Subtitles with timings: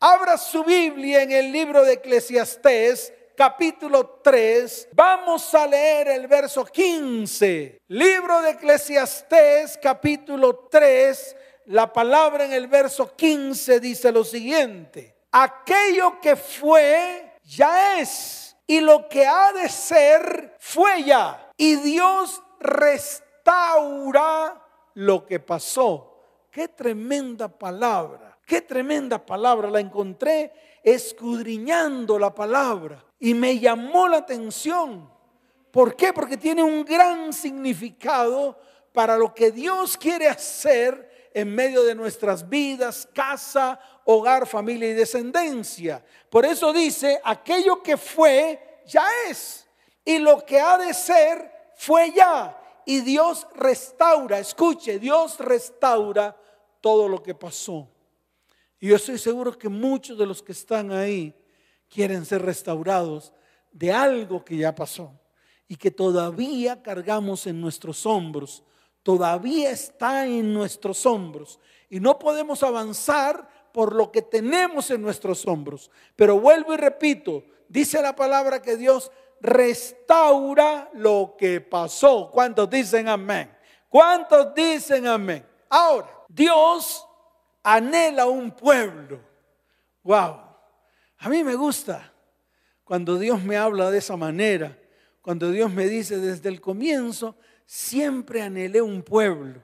[0.00, 4.90] Abra su Biblia en el libro de Eclesiastés, capítulo 3.
[4.92, 7.80] Vamos a leer el verso 15.
[7.88, 11.36] Libro de Eclesiastés, capítulo 3.
[11.66, 15.16] La palabra en el verso 15 dice lo siguiente.
[15.32, 18.54] Aquello que fue, ya es.
[18.66, 21.52] Y lo que ha de ser, fue ya.
[21.56, 26.12] Y Dios restaura lo que pasó.
[26.50, 29.68] Qué tremenda palabra, qué tremenda palabra.
[29.68, 30.52] La encontré
[30.82, 35.10] escudriñando la palabra y me llamó la atención.
[35.70, 36.12] ¿Por qué?
[36.12, 38.58] Porque tiene un gran significado
[38.92, 44.94] para lo que Dios quiere hacer en medio de nuestras vidas, casa, hogar, familia y
[44.94, 46.02] descendencia.
[46.30, 49.68] Por eso dice, aquello que fue, ya es.
[50.02, 52.58] Y lo que ha de ser, fue ya.
[52.86, 56.34] Y Dios restaura, escuche, Dios restaura
[56.80, 57.86] todo lo que pasó.
[58.86, 61.34] Y yo estoy seguro que muchos de los que están ahí
[61.92, 63.32] quieren ser restaurados
[63.72, 65.10] de algo que ya pasó
[65.66, 68.62] y que todavía cargamos en nuestros hombros,
[69.02, 71.58] todavía está en nuestros hombros
[71.90, 75.90] y no podemos avanzar por lo que tenemos en nuestros hombros.
[76.14, 82.30] Pero vuelvo y repito, dice la palabra que Dios restaura lo que pasó.
[82.32, 83.50] ¿Cuántos dicen amén?
[83.88, 85.44] ¿Cuántos dicen amén?
[85.68, 87.05] Ahora, Dios
[87.66, 89.20] anhela un pueblo.
[90.04, 90.38] Wow.
[91.18, 92.12] A mí me gusta
[92.84, 94.78] cuando Dios me habla de esa manera,
[95.20, 99.60] cuando Dios me dice desde el comienzo, siempre anhelé un pueblo.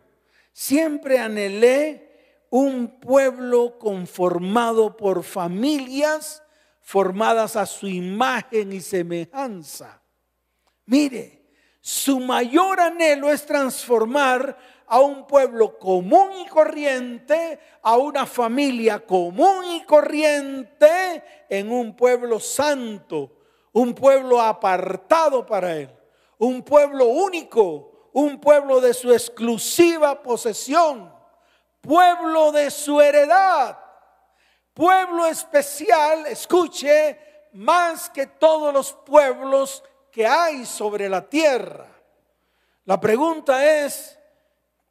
[0.52, 6.42] Siempre anhelé un pueblo conformado por familias
[6.80, 10.02] formadas a su imagen y semejanza.
[10.86, 11.42] Mire,
[11.80, 14.58] su mayor anhelo es transformar
[14.92, 22.38] a un pueblo común y corriente, a una familia común y corriente, en un pueblo
[22.38, 23.30] santo,
[23.72, 25.90] un pueblo apartado para Él,
[26.36, 31.10] un pueblo único, un pueblo de su exclusiva posesión,
[31.80, 33.78] pueblo de su heredad,
[34.74, 37.18] pueblo especial, escuche,
[37.54, 41.86] más que todos los pueblos que hay sobre la tierra.
[42.84, 44.18] La pregunta es,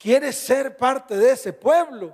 [0.01, 2.13] quiere ser parte de ese pueblo.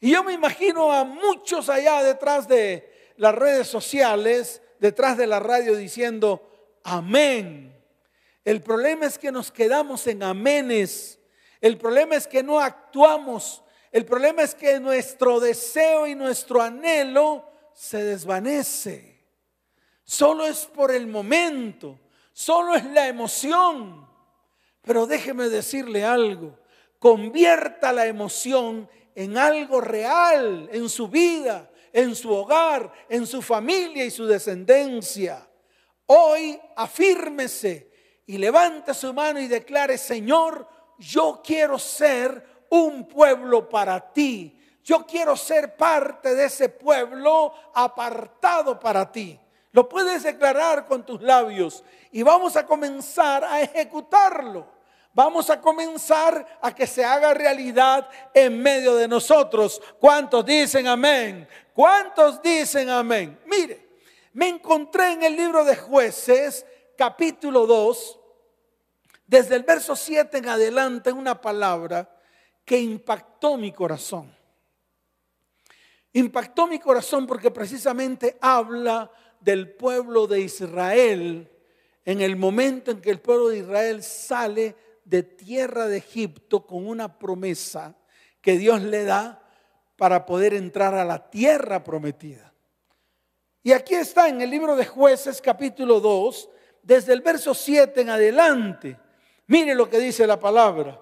[0.00, 5.38] Y yo me imagino a muchos allá detrás de las redes sociales, detrás de la
[5.38, 6.48] radio diciendo,
[6.82, 7.78] amén.
[8.44, 11.20] El problema es que nos quedamos en amenes.
[11.60, 13.62] El problema es que no actuamos.
[13.92, 19.24] El problema es que nuestro deseo y nuestro anhelo se desvanece.
[20.02, 22.00] Solo es por el momento.
[22.32, 24.08] Solo es la emoción.
[24.80, 26.61] Pero déjeme decirle algo
[27.02, 34.04] convierta la emoción en algo real en su vida, en su hogar, en su familia
[34.04, 35.44] y su descendencia.
[36.06, 37.90] Hoy afírmese
[38.24, 44.56] y levante su mano y declare, Señor, yo quiero ser un pueblo para ti.
[44.84, 49.40] Yo quiero ser parte de ese pueblo apartado para ti.
[49.72, 54.81] Lo puedes declarar con tus labios y vamos a comenzar a ejecutarlo
[55.14, 59.80] vamos a comenzar a que se haga realidad en medio de nosotros.
[59.98, 61.48] ¿Cuántos dicen amén?
[61.74, 63.38] ¿Cuántos dicen amén?
[63.46, 63.88] Mire,
[64.32, 68.20] me encontré en el libro de jueces, capítulo 2,
[69.26, 72.08] desde el verso 7 en adelante, una palabra
[72.64, 74.34] que impactó mi corazón.
[76.14, 81.48] Impactó mi corazón porque precisamente habla del pueblo de Israel
[82.04, 86.86] en el momento en que el pueblo de Israel sale de tierra de Egipto con
[86.86, 87.94] una promesa
[88.40, 89.42] que Dios le da
[89.96, 92.52] para poder entrar a la tierra prometida.
[93.62, 96.48] Y aquí está en el libro de jueces capítulo 2,
[96.82, 98.98] desde el verso 7 en adelante.
[99.46, 101.00] Mire lo que dice la palabra.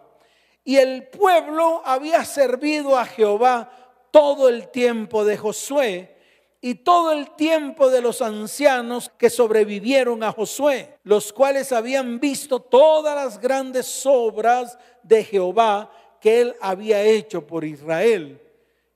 [0.62, 3.72] Y el pueblo había servido a Jehová
[4.10, 6.19] todo el tiempo de Josué
[6.60, 12.60] y todo el tiempo de los ancianos que sobrevivieron a Josué, los cuales habían visto
[12.60, 15.90] todas las grandes obras de Jehová
[16.20, 18.40] que él había hecho por Israel.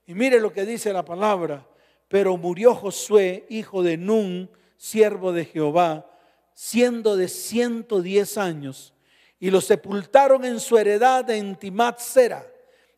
[0.05, 1.65] Y mire lo que dice la palabra,
[2.07, 6.05] pero murió Josué, hijo de Nun, siervo de Jehová,
[6.53, 8.93] siendo de 110 años,
[9.39, 12.45] y lo sepultaron en su heredad en Timat Sera,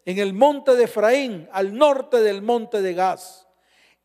[0.05, 3.46] en el monte de Efraín, al norte del monte de Gaz.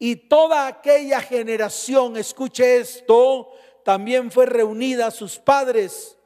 [0.05, 3.53] Y toda aquella generación, escuche esto,
[3.85, 6.19] también fue reunida a sus padres.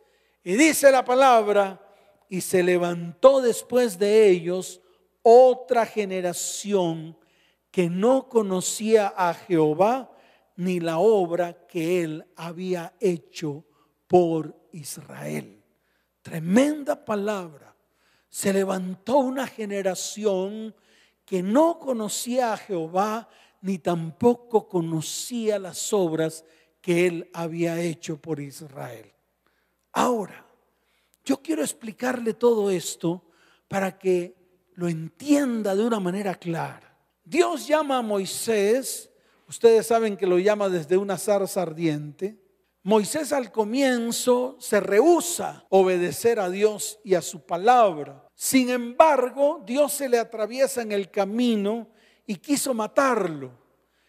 [0.42, 1.78] Y dice la palabra,
[2.30, 4.80] y se levantó después de ellos
[5.20, 7.18] otra generación
[7.70, 10.10] que no conocía a Jehová
[10.56, 13.62] ni la obra que él había hecho
[14.06, 15.62] por Israel.
[16.22, 17.76] Tremenda palabra.
[18.30, 20.74] Se levantó una generación
[21.26, 23.28] que no conocía a Jehová
[23.66, 26.44] ni tampoco conocía las obras
[26.80, 29.12] que él había hecho por Israel.
[29.92, 30.46] Ahora,
[31.24, 33.24] yo quiero explicarle todo esto
[33.66, 34.36] para que
[34.74, 36.96] lo entienda de una manera clara.
[37.24, 39.10] Dios llama a Moisés,
[39.48, 42.40] ustedes saben que lo llama desde una zarza ardiente.
[42.84, 48.28] Moisés al comienzo se rehúsa obedecer a Dios y a su palabra.
[48.32, 51.88] Sin embargo, Dios se le atraviesa en el camino
[52.26, 53.52] y quiso matarlo.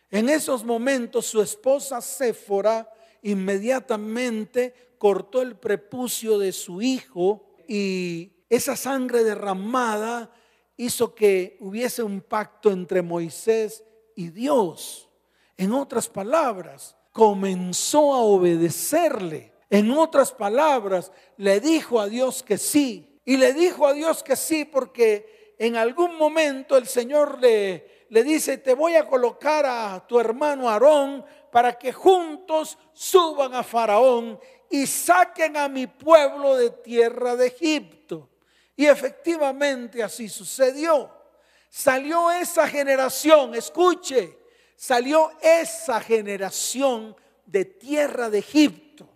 [0.10, 2.92] En esos momentos su esposa Séfora
[3.22, 10.32] inmediatamente cortó el prepucio de su hijo y esa sangre derramada
[10.78, 13.84] hizo que hubiese un pacto entre Moisés
[14.16, 15.10] y Dios.
[15.58, 19.52] En otras palabras, comenzó a obedecerle.
[19.70, 23.20] En otras palabras, le dijo a Dios que sí.
[23.26, 28.24] Y le dijo a Dios que sí porque en algún momento el Señor le, le
[28.24, 34.40] dice, te voy a colocar a tu hermano Aarón para que juntos suban a Faraón
[34.70, 38.30] y saquen a mi pueblo de tierra de Egipto.
[38.76, 41.12] Y efectivamente así sucedió.
[41.70, 44.38] Salió esa generación, escuche,
[44.76, 47.16] salió esa generación
[47.46, 49.10] de tierra de Egipto.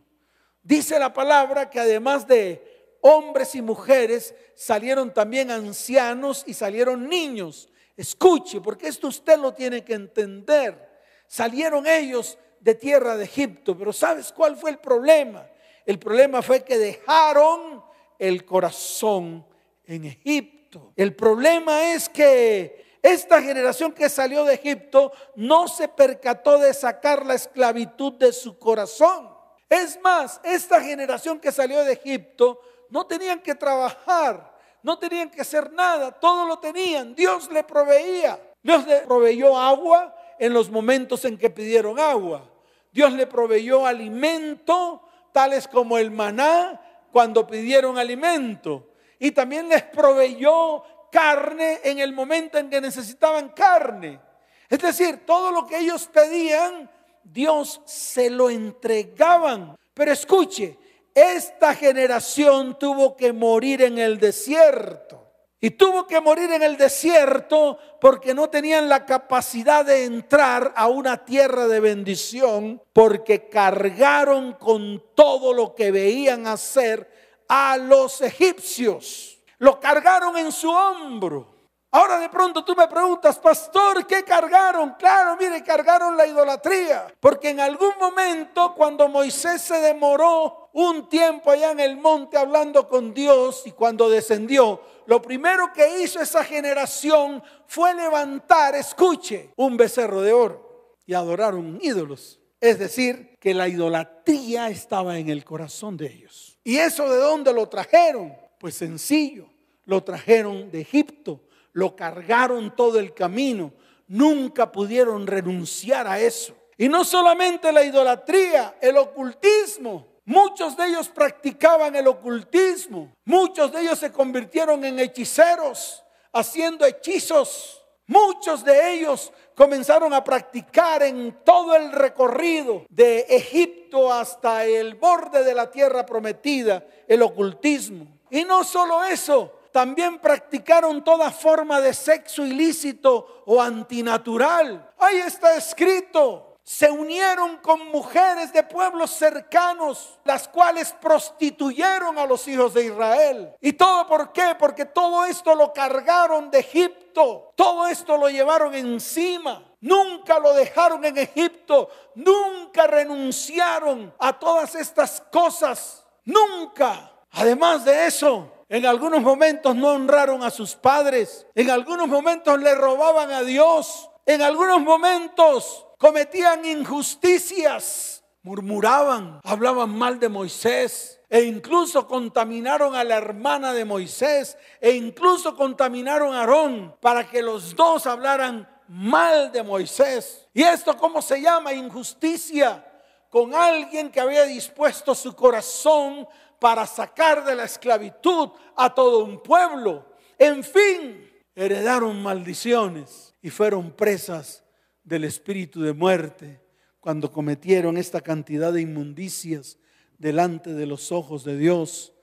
[0.64, 7.70] Dice la palabra que además de hombres y mujeres, salieron también ancianos y salieron niños.
[7.96, 10.90] Escuche, porque esto usted lo tiene que entender.
[11.28, 15.48] Salieron ellos de tierra de Egipto, pero ¿sabes cuál fue el problema?
[15.86, 17.84] El problema fue que dejaron
[18.20, 19.46] el corazón
[19.86, 20.94] en Egipto.
[20.96, 27.26] El problema es que esta generación que salió de Egipto no se percató de sacar
[27.26, 29.30] la esclavitud de su corazón.
[29.68, 32.60] Es más, esta generación que salió de Egipto
[32.90, 34.50] no tenían que trabajar,
[34.83, 38.39] no tenían que hacer nada, todo lo tenían, Dios le proveía.
[38.63, 42.48] Dios le proveyó agua en los momentos en que pidieron agua.
[42.92, 45.01] Dios le proveyó alimento,
[45.31, 46.80] tales como el maná,
[47.12, 48.92] cuando pidieron alimento
[49.24, 54.19] y también les proveyó carne en el momento en que necesitaban carne.
[54.68, 56.89] Es decir, todo lo que ellos pedían,
[57.24, 59.75] Dios se lo entregaban.
[59.94, 60.80] Pero escuche,
[61.13, 65.22] esta generación tuvo que morir en el desierto.
[65.63, 70.88] Y tuvo que morir en el desierto porque no tenían la capacidad de entrar a
[70.88, 77.08] una tierra de bendición, porque cargaron con todo lo que veían hacer
[77.48, 79.40] a los egipcios.
[79.60, 81.52] Lo cargaron en su hombro.
[81.92, 84.96] Ahora de pronto tú me preguntas, pastor, ¿qué cargaron?
[84.98, 87.13] Claro, mire, cargaron la idolatría.
[87.19, 92.88] Porque en algún momento cuando Moisés se demoró un tiempo allá en el monte hablando
[92.88, 99.78] con Dios y cuando descendió, lo primero que hizo esa generación fue levantar, escuche, un
[99.78, 102.40] becerro de oro y adoraron ídolos.
[102.60, 106.60] Es decir, que la idolatría estaba en el corazón de ellos.
[106.64, 108.34] ¿Y eso de dónde lo trajeron?
[108.60, 109.48] Pues sencillo,
[109.86, 111.42] lo trajeron de Egipto,
[111.74, 113.74] lo cargaron todo el camino,
[114.08, 116.56] nunca pudieron renunciar a eso.
[116.78, 120.11] Y no solamente la idolatría, el ocultismo.
[120.32, 127.84] Muchos de ellos practicaban el ocultismo, muchos de ellos se convirtieron en hechiceros, haciendo hechizos.
[128.08, 135.44] Muchos de ellos comenzaron a practicar en todo el recorrido de Egipto hasta el borde
[135.44, 138.08] de la tierra prometida el ocultismo.
[138.30, 144.94] Y no solo eso, también practicaron toda forma de sexo ilícito o antinatural.
[144.98, 152.48] Ahí está escrito se unieron con mujeres de pueblos cercanos, las cuales prostituyeron a los
[152.48, 153.54] hijos de Israel.
[153.60, 154.56] ¿Y todo por qué?
[154.58, 159.62] Porque todo esto lo cargaron de Egipto, todo esto lo llevaron encima.
[159.82, 167.12] Nunca lo dejaron en Egipto, nunca renunciaron a todas estas cosas, nunca.
[167.32, 172.74] Además de eso, en algunos momentos no honraron a sus padres, en algunos momentos le
[172.75, 182.08] robaban a Dios, en algunos momentos cometían injusticias, murmuraban, hablaban mal de Moisés e incluso
[182.08, 188.08] contaminaron a la hermana de Moisés e incluso contaminaron a Aarón para que los dos
[188.08, 190.50] hablaran mal de Moisés.
[190.55, 191.72] ¿Y esto cómo se llama?
[191.72, 192.84] Injusticia
[193.29, 196.27] con alguien que había dispuesto su corazón
[196.60, 200.08] para sacar de la esclavitud a todo un pueblo.
[200.39, 204.61] En fin, heredaron maldiciones y fueron presas
[205.03, 206.62] del espíritu de muerte
[207.00, 209.77] cuando cometieron esta cantidad de inmundicias
[210.17, 212.13] delante de los ojos de Dios.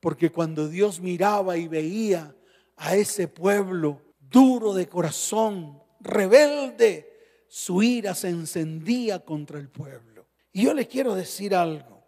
[0.00, 2.36] Porque cuando Dios miraba y veía
[2.76, 10.28] a ese pueblo duro de corazón, rebelde, su ira se encendía contra el pueblo.
[10.52, 12.04] Y yo le quiero decir algo,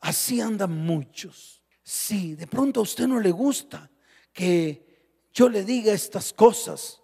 [0.00, 1.62] así andan muchos.
[1.82, 3.90] Si de pronto a usted no le gusta
[4.32, 4.86] que
[5.32, 7.00] yo le diga estas cosas,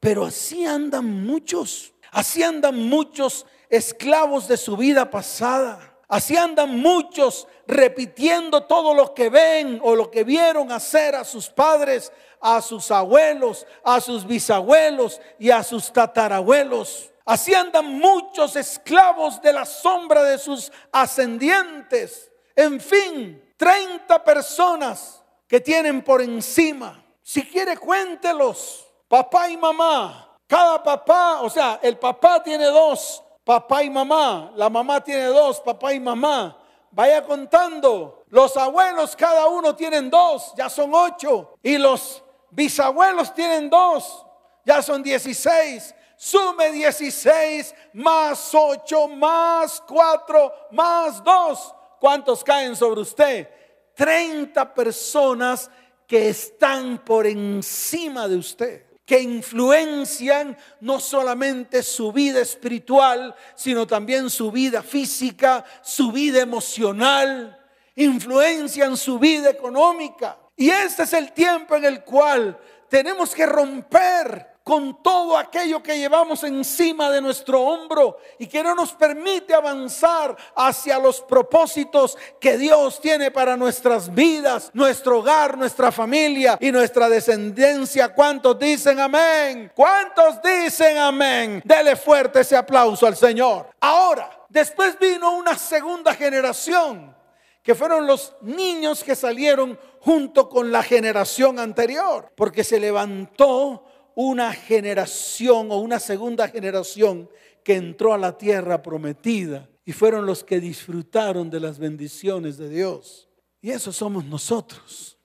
[0.00, 5.94] pero así andan muchos, así andan muchos esclavos de su vida pasada.
[6.08, 11.48] Así andan muchos repitiendo todo lo que ven o lo que vieron hacer a sus
[11.48, 17.10] padres, a sus abuelos, a sus bisabuelos y a sus tatarabuelos.
[17.24, 22.30] Así andan muchos esclavos de la sombra de sus ascendientes.
[22.54, 27.04] En fin, 30 personas que tienen por encima.
[27.20, 28.86] Si quiere, cuéntelos.
[29.08, 30.25] Papá y mamá.
[30.46, 34.52] Cada papá, o sea, el papá tiene dos, papá y mamá.
[34.54, 36.56] La mamá tiene dos, papá y mamá.
[36.90, 38.24] Vaya contando.
[38.28, 41.54] Los abuelos, cada uno tienen dos, ya son ocho.
[41.62, 44.24] Y los bisabuelos tienen dos,
[44.64, 51.74] ya son dieciséis sume 16 más 8 más 4 más 2.
[52.00, 53.48] ¿Cuántos caen sobre usted?
[53.94, 55.70] 30 personas
[56.06, 64.28] que están por encima de usted, que influencian no solamente su vida espiritual, sino también
[64.28, 67.56] su vida física, su vida emocional,
[67.94, 70.36] influencian su vida económica.
[70.56, 72.58] Y este es el tiempo en el cual
[72.88, 78.74] tenemos que romper con todo aquello que llevamos encima de nuestro hombro y que no
[78.74, 85.92] nos permite avanzar hacia los propósitos que Dios tiene para nuestras vidas, nuestro hogar, nuestra
[85.92, 88.12] familia y nuestra descendencia.
[88.12, 89.70] ¿Cuántos dicen amén?
[89.72, 91.62] ¿Cuántos dicen amén?
[91.64, 93.68] Dele fuerte ese aplauso al Señor.
[93.78, 97.14] Ahora, después vino una segunda generación
[97.62, 103.85] que fueron los niños que salieron junto con la generación anterior, porque se levantó
[104.16, 107.28] una generación o una segunda generación
[107.62, 112.70] que entró a la tierra prometida y fueron los que disfrutaron de las bendiciones de
[112.70, 113.28] Dios.
[113.60, 115.18] Y eso somos nosotros.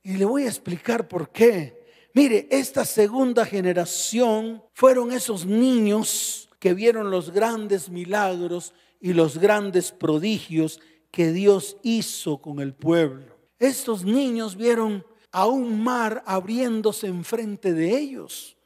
[0.00, 1.84] Y le voy a explicar por qué.
[2.14, 9.90] Mire, esta segunda generación fueron esos niños que vieron los grandes milagros y los grandes
[9.90, 13.36] prodigios que Dios hizo con el pueblo.
[13.58, 15.04] Estos niños vieron
[15.36, 18.56] a un mar abriéndose enfrente de ellos.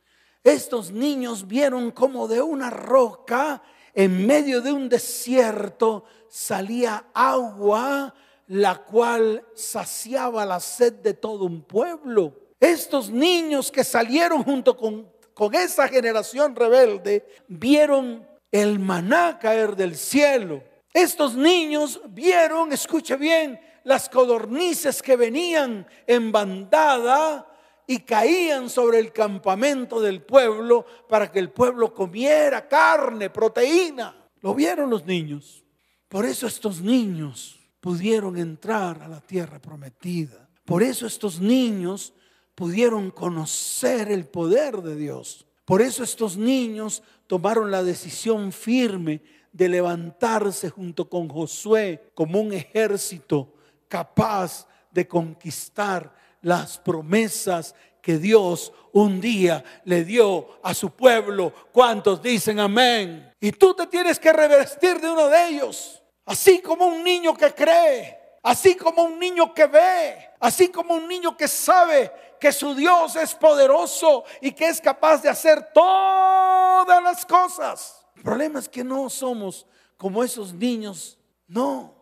[0.44, 3.60] Estos niños vieron como de una roca
[3.92, 8.14] en medio de un desierto salía agua,
[8.46, 12.36] la cual saciaba la sed de todo un pueblo.
[12.60, 19.96] Estos niños que salieron junto con, con esa generación rebelde vieron el maná caer del
[19.96, 20.62] cielo.
[20.94, 27.46] Estos niños vieron, escuche bien, las codornices que venían en bandada
[27.86, 34.14] y caían sobre el campamento del pueblo para que el pueblo comiera carne, proteína.
[34.42, 35.64] Lo vieron los niños.
[36.08, 40.48] Por eso estos niños pudieron entrar a la tierra prometida.
[40.64, 42.12] Por eso estos niños
[42.54, 45.46] pudieron conocer el poder de Dios.
[45.64, 49.22] Por eso estos niños tomaron la decisión firme
[49.52, 53.54] de levantarse junto con Josué como un ejército
[53.90, 61.52] capaz de conquistar las promesas que Dios un día le dio a su pueblo.
[61.72, 63.34] ¿Cuántos dicen amén?
[63.40, 67.52] Y tú te tienes que revestir de uno de ellos, así como un niño que
[67.52, 72.74] cree, así como un niño que ve, así como un niño que sabe que su
[72.74, 78.06] Dios es poderoso y que es capaz de hacer todas las cosas.
[78.16, 79.66] El problema es que no somos
[79.96, 81.99] como esos niños, no.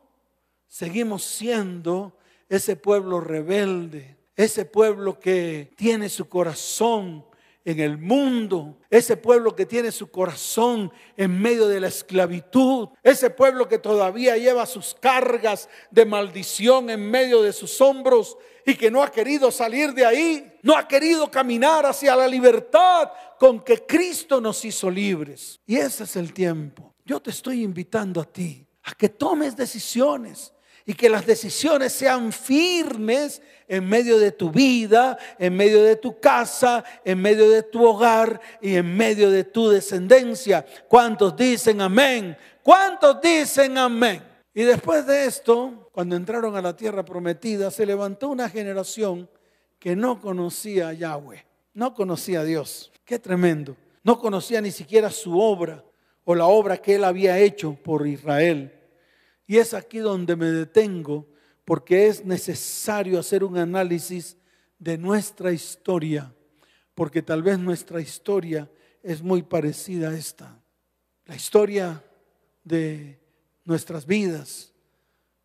[0.69, 2.17] Seguimos siendo
[2.49, 7.25] ese pueblo rebelde, ese pueblo que tiene su corazón
[7.65, 13.31] en el mundo, ese pueblo que tiene su corazón en medio de la esclavitud, ese
[13.31, 18.91] pueblo que todavía lleva sus cargas de maldición en medio de sus hombros y que
[18.91, 23.85] no ha querido salir de ahí, no ha querido caminar hacia la libertad con que
[23.85, 25.61] Cristo nos hizo libres.
[25.67, 26.95] Y ese es el tiempo.
[27.05, 30.55] Yo te estoy invitando a ti a que tomes decisiones
[30.89, 36.19] y que las decisiones sean firmes en medio de tu vida, en medio de tu
[36.19, 40.65] casa, en medio de tu hogar y en medio de tu descendencia.
[40.89, 42.35] ¿Cuántos dicen amén?
[42.63, 44.23] ¿Cuántos dicen amén?
[44.55, 49.29] Y después de esto, cuando entraron a la tierra prometida, se levantó una generación
[49.79, 52.91] que no conocía a Yahweh, no conocía a Dios.
[53.05, 53.77] Qué tremendo.
[54.03, 55.85] No conocía ni siquiera su obra
[56.25, 58.78] o la obra que él había hecho por Israel.
[59.49, 61.27] Y es aquí donde me detengo
[61.65, 64.37] porque es necesario hacer un análisis
[64.79, 66.33] de nuestra historia,
[66.95, 68.71] porque tal vez nuestra historia
[69.03, 70.63] es muy parecida a esta.
[71.25, 72.05] La historia
[72.63, 73.19] de
[73.65, 74.75] nuestras vidas,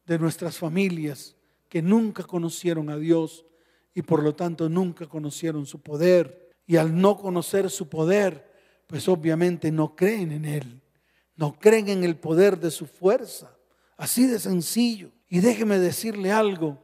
[0.05, 1.35] de nuestras familias,
[1.69, 3.45] que nunca conocieron a Dios
[3.93, 6.51] y por lo tanto nunca conocieron su poder.
[6.67, 8.51] Y al no conocer su poder,
[8.85, 10.81] pues obviamente no creen en Él,
[11.37, 13.52] no creen en el poder de su fuerza.
[14.03, 15.13] Así de sencillo.
[15.29, 16.77] Y déjeme decirle algo,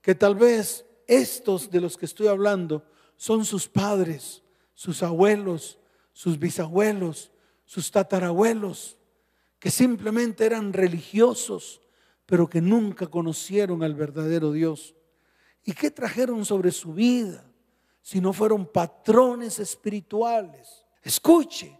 [0.00, 2.84] que tal vez estos de los que estoy hablando
[3.16, 5.80] son sus padres, sus abuelos,
[6.12, 7.32] sus bisabuelos,
[7.64, 8.96] sus tatarabuelos,
[9.58, 11.80] que simplemente eran religiosos,
[12.24, 14.94] pero que nunca conocieron al verdadero Dios.
[15.64, 17.44] ¿Y qué trajeron sobre su vida
[18.00, 20.86] si no fueron patrones espirituales?
[21.02, 21.79] Escuche,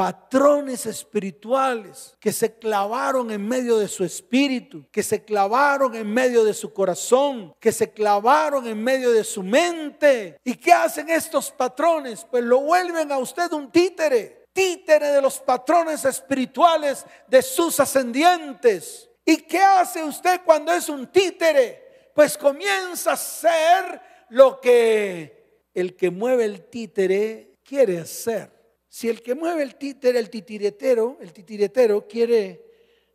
[0.00, 6.42] patrones espirituales que se clavaron en medio de su espíritu, que se clavaron en medio
[6.42, 10.40] de su corazón, que se clavaron en medio de su mente.
[10.42, 12.26] ¿Y qué hacen estos patrones?
[12.30, 19.06] Pues lo vuelven a usted un títere, títere de los patrones espirituales de sus ascendientes.
[19.22, 22.10] ¿Y qué hace usted cuando es un títere?
[22.14, 28.59] Pues comienza a ser lo que el que mueve el títere quiere hacer.
[28.90, 32.66] Si el que mueve el títere, el titiretero, el titiretero quiere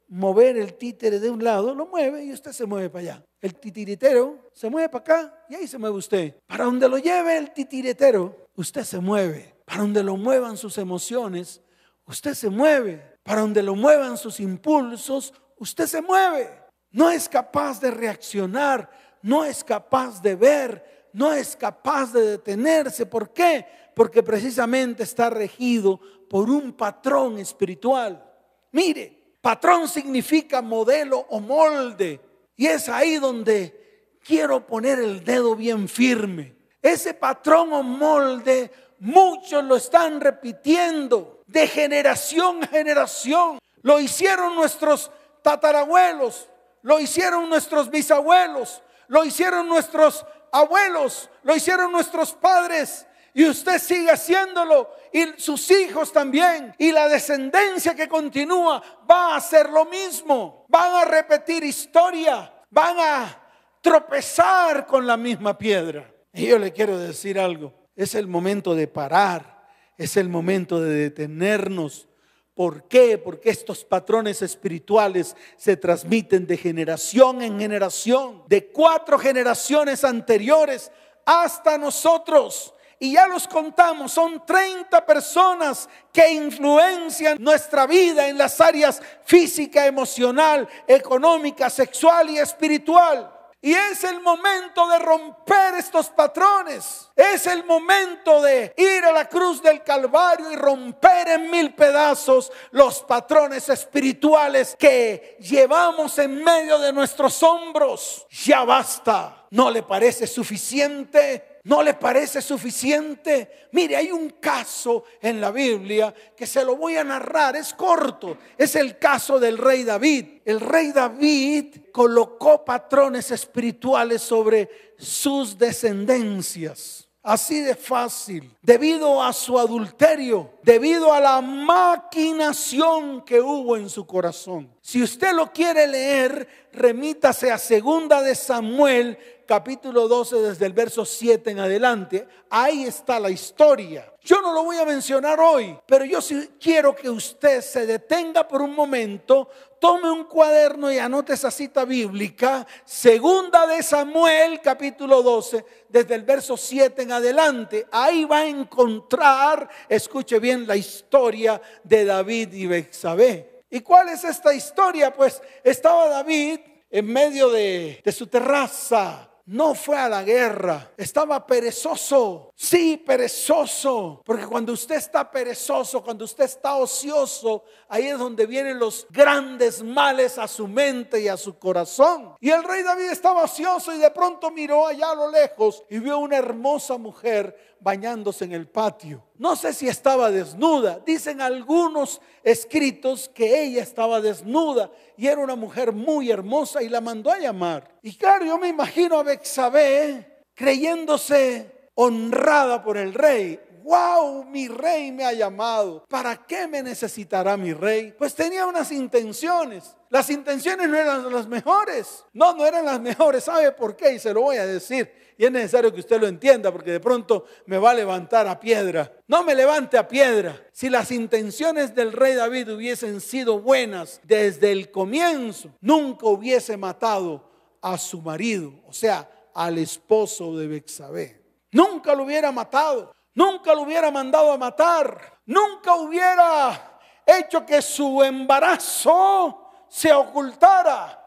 [0.07, 3.25] mover el títere de un lado, lo mueve y usted se mueve para allá.
[3.41, 6.35] El titiretero se mueve para acá y ahí se mueve usted.
[6.47, 9.53] Para donde lo lleve el titiretero, usted se mueve.
[9.65, 11.61] Para donde lo muevan sus emociones,
[12.05, 13.17] usted se mueve.
[13.21, 16.49] Para donde lo muevan sus impulsos, usted se mueve.
[16.91, 18.89] No es capaz de reaccionar,
[19.21, 23.05] no es capaz de ver, no es capaz de detenerse.
[23.05, 23.65] ¿Por qué?
[23.95, 25.99] Porque precisamente está regido
[26.29, 28.23] por un patrón espiritual.
[28.71, 32.19] Mire, patrón significa modelo o molde.
[32.57, 36.55] Y es ahí donde quiero poner el dedo bien firme.
[36.81, 43.59] Ese patrón o molde, muchos lo están repitiendo de generación a generación.
[43.81, 46.49] Lo hicieron nuestros tatarabuelos,
[46.81, 53.05] lo hicieron nuestros bisabuelos, lo hicieron nuestros abuelos, lo hicieron nuestros padres.
[53.35, 56.73] Y usted sigue haciéndolo y sus hijos también.
[56.79, 60.65] Y la descendencia que continúa va a hacer lo mismo.
[60.69, 62.51] Van a repetir historia.
[62.71, 63.41] Van a
[63.81, 66.11] tropezar con la misma piedra.
[66.33, 67.73] Y yo le quiero decir algo.
[67.95, 69.67] Es el momento de parar.
[69.97, 72.07] Es el momento de detenernos
[72.55, 73.17] ¿Por qué?
[73.17, 80.89] Porque estos patrones espirituales se transmiten de generación en generación, de cuatro generaciones anteriores
[81.25, 82.73] hasta nosotros.
[82.99, 89.85] Y ya los contamos, son 30 personas que influencian nuestra vida en las áreas física,
[89.85, 93.31] emocional, económica, sexual y espiritual.
[93.65, 97.09] Y es el momento de romper estos patrones.
[97.15, 102.51] Es el momento de ir a la cruz del Calvario y romper en mil pedazos
[102.69, 108.27] los patrones espirituales que llevamos en medio de nuestros hombros.
[108.29, 109.47] Ya basta.
[109.49, 111.54] ¿No le parece suficiente?
[111.65, 113.69] ¿No le parece suficiente?
[113.71, 118.37] Mire, hay un caso en la Biblia que se lo voy a narrar, es corto,
[118.55, 120.41] es el caso del rey David.
[120.45, 127.09] El rey David colocó patrones espirituales sobre sus descendencias.
[127.23, 134.05] Así de fácil, debido a su adulterio, debido a la maquinación que hubo en su
[134.05, 134.71] corazón.
[134.79, 141.05] Si usted lo quiere leer, remítase a segunda de Samuel capítulo 12 desde el verso
[141.05, 144.11] 7 en adelante, ahí está la historia.
[144.21, 148.47] Yo no lo voy a mencionar hoy, pero yo sí quiero que usted se detenga
[148.47, 155.21] por un momento, tome un cuaderno y anote esa cita bíblica, segunda de Samuel capítulo
[155.21, 157.85] 12, desde el verso 7 en adelante.
[157.91, 163.63] Ahí va a encontrar, escuche bien, la historia de David y Bexabé.
[163.69, 165.13] ¿Y cuál es esta historia?
[165.13, 171.45] Pues estaba David en medio de, de su terraza no fue a la guerra, estaba
[171.45, 172.51] perezoso.
[172.55, 174.23] Sí, perezoso.
[174.25, 179.83] Porque cuando usted está perezoso, cuando usted está ocioso, ahí es donde vienen los grandes
[179.83, 182.35] males a su mente y a su corazón.
[182.39, 185.99] Y el rey David estaba ocioso y de pronto miró allá a lo lejos y
[185.99, 189.23] vio una hermosa mujer bañándose en el patio.
[189.37, 190.99] No sé si estaba desnuda.
[191.05, 196.99] Dicen algunos escritos que ella estaba desnuda y era una mujer muy hermosa y la
[196.99, 197.87] mandó a llamar.
[198.01, 203.59] Y claro, yo me imagino a Bexabé creyéndose honrada por el rey.
[203.83, 206.07] wow, mi rey me ha llamado.
[206.09, 208.15] ¿Para qué me necesitará mi rey?
[208.17, 209.95] Pues tenía unas intenciones.
[210.09, 212.25] Las intenciones no eran las mejores.
[212.33, 213.43] No, no eran las mejores.
[213.43, 214.13] ¿Sabe por qué?
[214.13, 215.24] Y se lo voy a decir.
[215.37, 218.59] Y es necesario que usted lo entienda porque de pronto me va a levantar a
[218.59, 219.11] piedra.
[219.27, 220.55] No me levante a piedra.
[220.71, 227.49] Si las intenciones del rey David hubiesen sido buenas desde el comienzo, nunca hubiese matado
[227.81, 231.41] a su marido, o sea, al esposo de Bexabé.
[231.71, 238.23] Nunca lo hubiera matado, nunca lo hubiera mandado a matar, nunca hubiera hecho que su
[238.23, 241.24] embarazo se ocultara.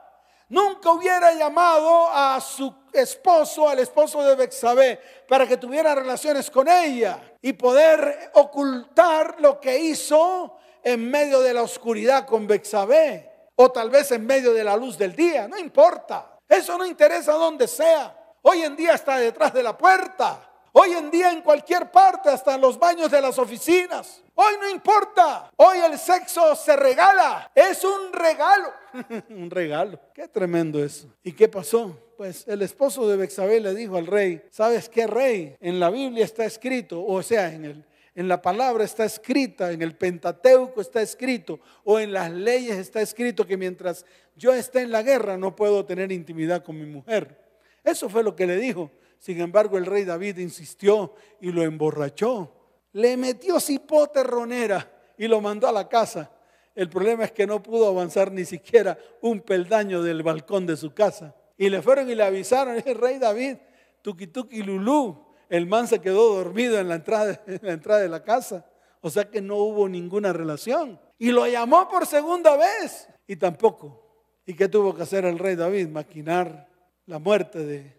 [0.49, 6.69] Nunca hubiera llamado a su esposo, al esposo de Bexabé, para que tuviera relaciones con
[6.69, 13.71] ella y poder ocultar lo que hizo en medio de la oscuridad con Bexabé o
[13.71, 16.39] tal vez en medio de la luz del día, no importa.
[16.49, 18.17] Eso no interesa donde sea.
[18.43, 20.49] Hoy en día está detrás de la puerta.
[20.73, 24.23] Hoy en día en cualquier parte, hasta en los baños de las oficinas.
[24.35, 25.51] Hoy no importa.
[25.57, 27.51] Hoy el sexo se regala.
[27.53, 28.73] Es un regalo.
[29.31, 30.01] un regalo.
[30.15, 31.09] Qué tremendo eso.
[31.23, 31.97] ¿Y qué pasó?
[32.17, 35.57] Pues el esposo de Bexabé le dijo al rey, ¿sabes qué rey?
[35.61, 39.83] En la Biblia está escrito, o sea, en el, en la palabra está escrita, en
[39.83, 44.05] el Pentateuco está escrito, o en las leyes está escrito que mientras
[44.37, 47.39] yo esté en la guerra no puedo tener intimidad con mi mujer.
[47.85, 48.91] Eso fue lo que le dijo.
[49.19, 52.53] Sin embargo, el rey David insistió y lo emborrachó.
[52.93, 56.31] Le metió cipote ronera y lo mandó a la casa.
[56.79, 60.95] El problema es que no pudo avanzar ni siquiera un peldaño del balcón de su
[60.95, 61.35] casa.
[61.57, 63.57] Y le fueron y le avisaron, el rey David,
[64.01, 68.09] tuki tuki lulú, el man se quedó dormido en la, entrada, en la entrada de
[68.09, 68.65] la casa.
[69.01, 71.01] O sea que no hubo ninguna relación.
[71.19, 73.09] Y lo llamó por segunda vez.
[73.27, 74.31] Y tampoco.
[74.47, 75.89] ¿Y qué tuvo que hacer el rey David?
[75.89, 76.69] Maquinar
[77.07, 77.93] la muerte de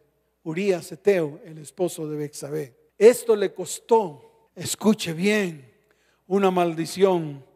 [0.43, 2.91] Urías Eteo, el esposo de Bexabé.
[2.97, 5.69] Esto le costó, escuche bien,
[6.27, 7.48] una maldición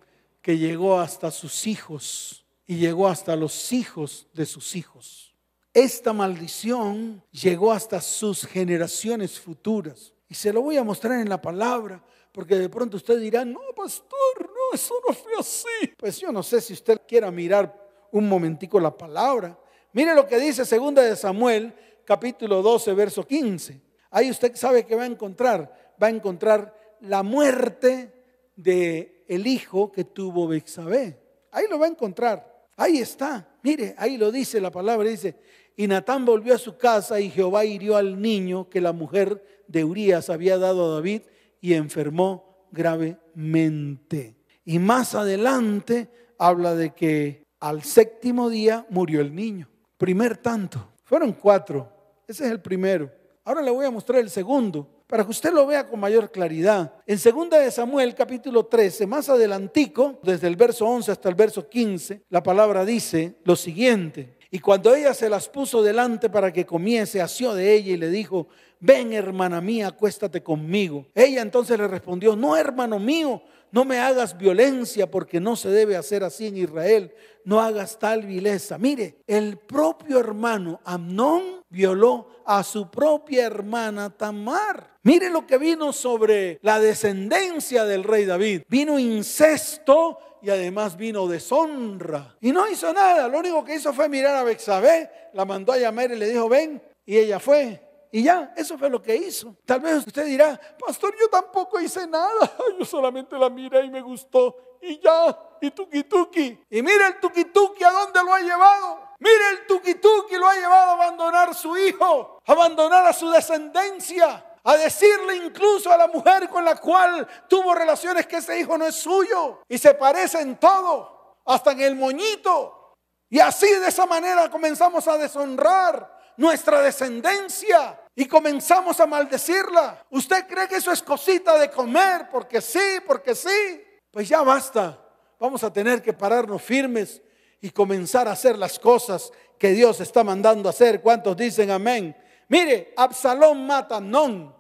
[0.44, 5.34] que llegó hasta sus hijos y llegó hasta los hijos de sus hijos.
[5.74, 10.14] Esta maldición llegó hasta sus generaciones futuras.
[10.28, 13.62] Y se lo voy a mostrar en la palabra, porque de pronto usted dirá, no,
[13.76, 15.88] pastor, no, eso no fue así.
[15.98, 17.74] Pues yo no sé si usted quiera mirar
[18.12, 19.58] un momentico la palabra.
[19.94, 23.82] Mire lo que dice segunda de Samuel, capítulo 12, verso 15.
[24.12, 28.14] Ahí usted sabe que va a encontrar, va a encontrar la muerte
[28.56, 31.20] de el hijo que tuvo Bexabé.
[31.52, 32.68] Ahí lo va a encontrar.
[32.76, 33.48] Ahí está.
[33.62, 35.36] Mire, ahí lo dice la palabra, dice,
[35.76, 39.84] y Natán volvió a su casa y Jehová hirió al niño que la mujer de
[39.84, 41.22] Urías había dado a David
[41.62, 44.36] y enfermó gravemente.
[44.66, 49.70] Y más adelante habla de que al séptimo día murió el niño.
[49.98, 50.90] Primer tanto.
[51.04, 51.90] Fueron cuatro.
[52.28, 53.12] Ese es el primero.
[53.46, 56.92] Ahora le voy a mostrar el segundo para que usted lo vea con mayor claridad.
[57.06, 61.70] En 2 de Samuel capítulo 13, más adelantico, desde el verso 11 hasta el verso
[61.70, 66.66] 15, la palabra dice lo siguiente: y cuando ella se las puso delante para que
[66.66, 68.48] comiese, asió de ella y le dijo,
[68.80, 71.06] ven hermana mía, acuéstate conmigo.
[71.14, 75.96] Ella entonces le respondió, no hermano mío, no me hagas violencia porque no se debe
[75.96, 77.14] hacer así en Israel,
[77.46, 78.80] no hagas tal vileza.
[78.80, 84.93] Mire, el propio hermano Amnón violó a su propia hermana Tamar.
[85.04, 88.64] Mire lo que vino sobre la descendencia del rey David.
[88.70, 92.38] Vino incesto y además vino deshonra.
[92.40, 95.78] Y no hizo nada, lo único que hizo fue mirar a Bexabé, la mandó a
[95.78, 97.82] llamar y le dijo, ven, y ella fue.
[98.14, 99.58] Y ya, eso fue lo que hizo.
[99.66, 104.02] Tal vez usted dirá, pastor, yo tampoco hice nada, yo solamente la miré y me
[104.02, 104.78] gustó.
[104.82, 106.60] Y ya, y tuki tuki.
[106.70, 109.00] Y mira el tuki a dónde lo ha llevado.
[109.20, 114.46] Mira el tuki lo ha llevado a abandonar su hijo, a abandonar a su descendencia
[114.64, 118.88] a decirle incluso a la mujer con la cual tuvo relaciones que ese hijo no
[118.88, 122.96] es suyo y se parece en todo, hasta en el moñito.
[123.30, 130.06] Y así de esa manera comenzamos a deshonrar nuestra descendencia y comenzamos a maldecirla.
[130.12, 132.30] ¿Usted cree que eso es cosita de comer?
[132.32, 133.84] Porque sí, porque sí.
[134.12, 135.00] Pues ya basta.
[135.40, 137.22] Vamos a tener que pararnos firmes
[137.60, 141.02] y comenzar a hacer las cosas que Dios está mandando hacer.
[141.02, 142.16] ¿Cuántos dicen amén?
[142.54, 144.54] Mire, Absalón mata non.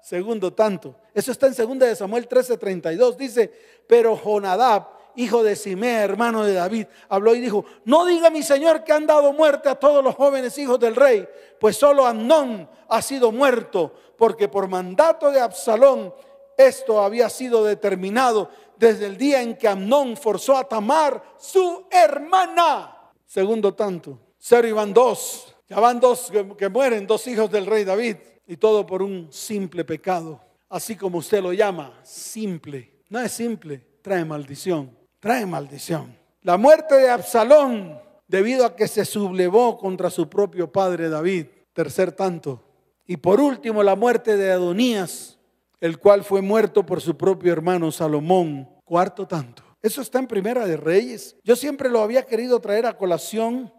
[0.00, 0.96] Segundo tanto.
[1.12, 3.16] Eso está en 2 de Samuel 13:32.
[3.18, 3.52] Dice,
[3.86, 8.84] pero Jonadab, hijo de Simea, hermano de David, habló y dijo, no diga mi señor
[8.84, 11.28] que han dado muerte a todos los jóvenes hijos del rey,
[11.60, 16.14] pues solo Amnón ha sido muerto, porque por mandato de Absalón
[16.56, 23.12] esto había sido determinado desde el día en que Amnón forzó a Tamar, su hermana.
[23.26, 24.18] Segundo tanto.
[24.38, 28.86] Cero y dos ya van dos que, mueren, dos hijos del rey David, y todo
[28.86, 30.40] por un simple pecado.
[30.68, 33.02] así como usted lo llama, simple.
[33.08, 36.16] No es simple, trae maldición, trae maldición.
[36.42, 42.12] La muerte de Absalón, debido a que se sublevó contra su propio padre David, tercer
[42.12, 42.62] tanto.
[43.06, 45.38] Y por último, la muerte de Adonías,
[45.80, 49.62] el cual fue muerto por su propio hermano Salomón, cuarto tanto.
[49.82, 51.36] Eso está en Primera de Reyes.
[51.44, 53.72] Yo siempre lo había querido traer a colación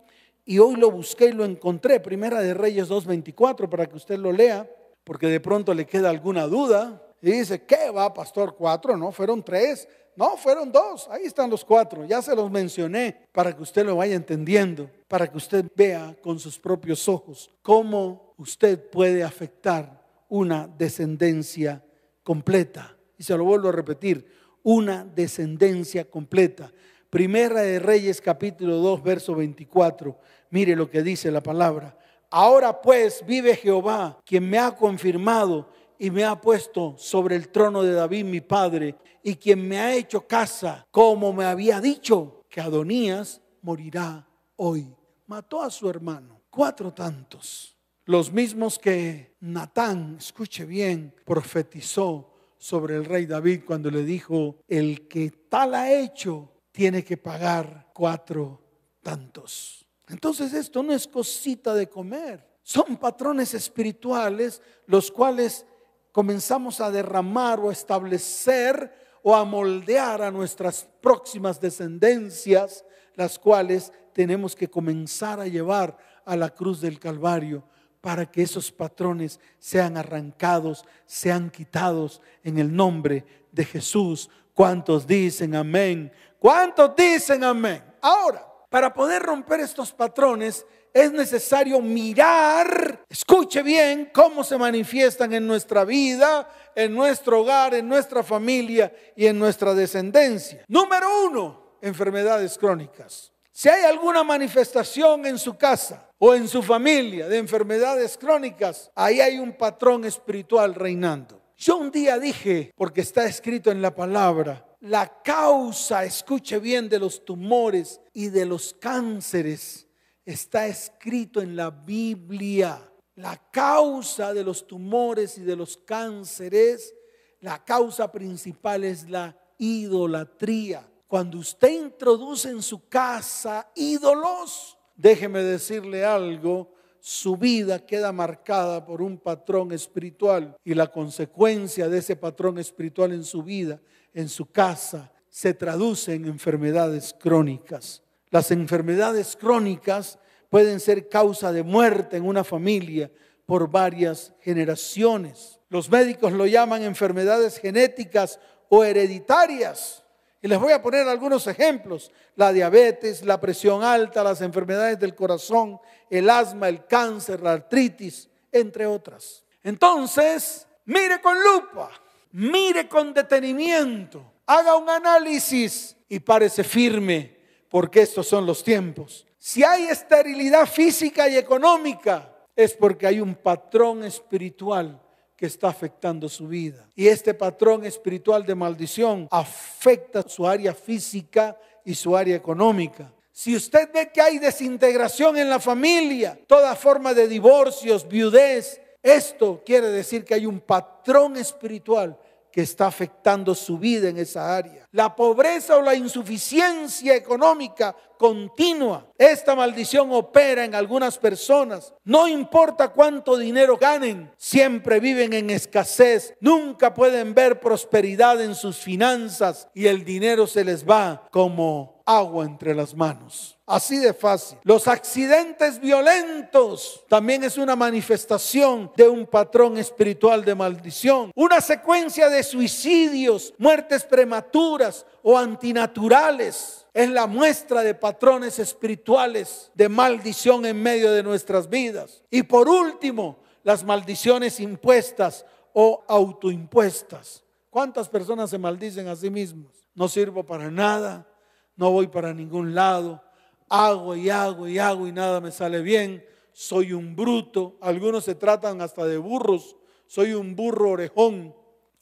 [0.46, 2.00] y hoy lo busqué y lo encontré.
[2.00, 4.70] Primera de Reyes 2.24 para que usted lo lea,
[5.04, 7.02] porque de pronto le queda alguna duda.
[7.22, 8.56] Y dice, ¿qué va, pastor?
[8.56, 9.88] Cuatro, no, fueron tres.
[10.16, 11.08] No, fueron dos.
[11.10, 12.06] Ahí están los cuatro.
[12.06, 16.40] Ya se los mencioné para que usted lo vaya entendiendo, para que usted vea con
[16.40, 21.84] sus propios ojos cómo usted puede afectar una descendencia
[22.24, 22.96] completa.
[23.18, 24.26] Y se lo vuelvo a repetir,
[24.64, 26.72] una descendencia completa.
[27.10, 30.18] Primera de Reyes capítulo 2, verso 24.
[30.56, 31.98] Mire lo que dice la palabra.
[32.30, 37.84] Ahora pues vive Jehová, quien me ha confirmado y me ha puesto sobre el trono
[37.84, 42.62] de David mi padre, y quien me ha hecho casa, como me había dicho, que
[42.62, 44.96] Adonías morirá hoy.
[45.28, 53.04] Mató a su hermano, cuatro tantos, los mismos que Natán, escuche bien, profetizó sobre el
[53.04, 58.62] rey David cuando le dijo, el que tal ha hecho tiene que pagar cuatro
[59.02, 59.85] tantos.
[60.08, 65.65] Entonces esto no es cosita de comer, son patrones espirituales los cuales
[66.12, 68.91] comenzamos a derramar o a establecer
[69.22, 76.36] o a moldear a nuestras próximas descendencias, las cuales tenemos que comenzar a llevar a
[76.36, 77.63] la cruz del Calvario
[78.02, 84.30] para que esos patrones sean arrancados, sean quitados en el nombre de Jesús.
[84.54, 86.12] ¿Cuántos dicen amén?
[86.39, 87.84] ¿Cuántos dicen amén?
[88.02, 95.48] Ahora, para poder romper estos patrones es necesario mirar, escuche bien, cómo se manifiestan en
[95.48, 100.66] nuestra vida, en nuestro hogar, en nuestra familia y en nuestra descendencia.
[100.68, 103.32] Número uno, enfermedades crónicas.
[103.50, 109.22] Si hay alguna manifestación en su casa o en su familia de enfermedades crónicas, ahí
[109.22, 111.42] hay un patrón espiritual reinando.
[111.56, 117.00] Yo un día dije, porque está escrito en la palabra, la causa, escuche bien, de
[117.00, 119.88] los tumores y de los cánceres
[120.24, 122.80] está escrito en la Biblia.
[123.15, 126.93] La causa de los tumores y de los cánceres,
[127.39, 130.88] la causa principal es la idolatría.
[131.08, 139.02] Cuando usted introduce en su casa ídolos, déjeme decirle algo, su vida queda marcada por
[139.02, 143.80] un patrón espiritual y la consecuencia de ese patrón espiritual en su vida,
[144.15, 148.01] en su casa, se traduce en enfermedades crónicas.
[148.32, 150.17] Las enfermedades crónicas
[150.49, 153.12] pueden ser causa de muerte en una familia
[153.45, 155.60] por varias generaciones.
[155.69, 160.01] Los médicos lo llaman enfermedades genéticas o hereditarias.
[160.41, 162.12] Y les voy a poner algunos ejemplos.
[162.36, 168.30] La diabetes, la presión alta, las enfermedades del corazón, el asma, el cáncer, la artritis,
[168.51, 169.43] entre otras.
[169.63, 171.91] Entonces, mire con lupa,
[172.36, 177.34] mire con detenimiento, haga un análisis y párese firme,
[177.69, 179.26] porque estos son los tiempos.
[179.38, 185.02] Si hay esterilidad física y económica, es porque hay un patrón espiritual
[185.38, 186.88] que está afectando su vida.
[186.93, 193.13] Y este patrón espiritual de maldición afecta su área física y su área económica.
[193.32, 199.62] Si usted ve que hay desintegración en la familia, toda forma de divorcios, viudez, esto
[199.65, 202.17] quiere decir que hay un patrón espiritual
[202.56, 204.85] que está afectando su vida en esa área.
[204.96, 209.06] La pobreza o la insuficiencia económica continua.
[209.18, 211.94] Esta maldición opera en algunas personas.
[212.06, 216.34] No importa cuánto dinero ganen, siempre viven en escasez.
[216.40, 222.46] Nunca pueden ver prosperidad en sus finanzas y el dinero se les va como agua
[222.46, 223.58] entre las manos.
[223.68, 224.60] Así de fácil.
[224.64, 231.32] Los accidentes violentos también es una manifestación de un patrón espiritual de maldición.
[231.34, 234.85] Una secuencia de suicidios, muertes prematuras
[235.21, 242.24] o antinaturales es la muestra de patrones espirituales de maldición en medio de nuestras vidas.
[242.30, 247.43] Y por último, las maldiciones impuestas o autoimpuestas.
[247.69, 249.86] ¿Cuántas personas se maldicen a sí mismos?
[249.93, 251.28] No sirvo para nada,
[251.76, 253.21] no voy para ningún lado,
[253.67, 258.36] hago y hago y hago y nada me sale bien, soy un bruto, algunos se
[258.36, 259.76] tratan hasta de burros,
[260.08, 261.54] soy un burro orejón.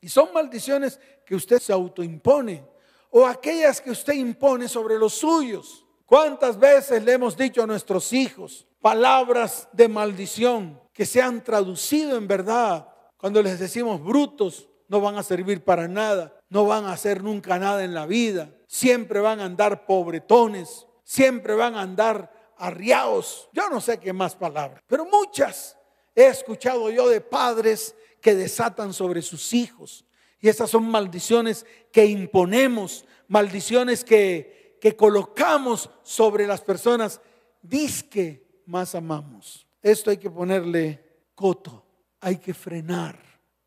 [0.01, 2.72] Y son maldiciones que usted se autoimpone
[3.15, 5.85] o aquellas que usted impone sobre los suyos.
[6.03, 12.17] ¿Cuántas veces le hemos dicho a nuestros hijos palabras de maldición que se han traducido
[12.17, 12.87] en verdad?
[13.17, 17.59] Cuando les decimos brutos no van a servir para nada, no van a hacer nunca
[17.59, 23.47] nada en la vida, siempre van a andar pobretones, siempre van a andar arriados.
[23.53, 25.77] Yo no sé qué más palabras, pero muchas
[26.15, 30.03] he escuchado yo de padres que desatan sobre sus hijos.
[30.43, 37.21] Y esas son maldiciones que imponemos, maldiciones que, que colocamos sobre las personas
[37.61, 39.65] disque más amamos.
[39.81, 41.01] Esto hay que ponerle
[41.33, 41.85] coto,
[42.19, 43.17] hay que frenar,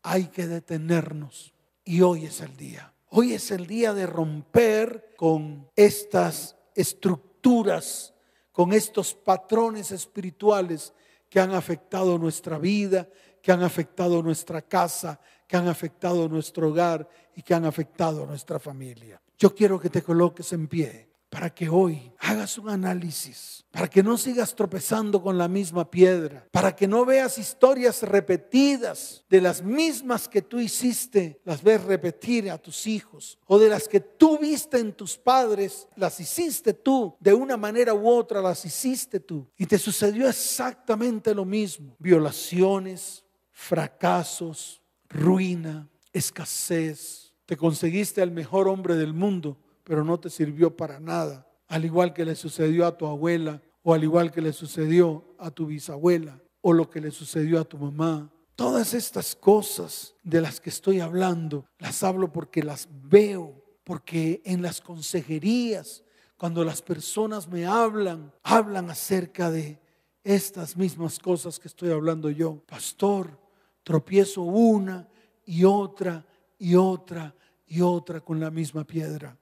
[0.03, 1.51] hay que detenernos.
[1.83, 2.93] Y hoy es el día.
[3.09, 8.13] Hoy es el día de romper con estas estructuras,
[8.51, 10.93] con estos patrones espirituales
[11.27, 13.09] que han afectado nuestra vida,
[13.41, 18.59] que han afectado nuestra casa, que han afectado nuestro hogar y que han afectado nuestra
[18.59, 19.21] familia.
[19.37, 24.01] Yo quiero que te coloques en pie para que hoy hagas un análisis, para que
[24.01, 29.61] no sigas tropezando con la misma piedra, para que no veas historias repetidas de las
[29.61, 34.39] mismas que tú hiciste, las ves repetir a tus hijos, o de las que tú
[34.39, 39.47] viste en tus padres, las hiciste tú, de una manera u otra las hiciste tú,
[39.57, 48.95] y te sucedió exactamente lo mismo, violaciones, fracasos, ruina, escasez, te conseguiste al mejor hombre
[48.95, 53.07] del mundo, pero no te sirvió para nada, al igual que le sucedió a tu
[53.07, 57.59] abuela o al igual que le sucedió a tu bisabuela o lo que le sucedió
[57.61, 58.29] a tu mamá.
[58.55, 64.61] Todas estas cosas de las que estoy hablando, las hablo porque las veo, porque en
[64.61, 66.03] las consejerías,
[66.37, 69.79] cuando las personas me hablan, hablan acerca de
[70.23, 72.61] estas mismas cosas que estoy hablando yo.
[72.65, 73.39] Pastor,
[73.87, 75.07] tropiezo una
[75.45, 76.25] y otra
[76.59, 77.33] y otra
[77.65, 79.37] y otra con la misma piedra.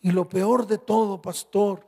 [0.00, 1.84] Y lo peor de todo, pastor,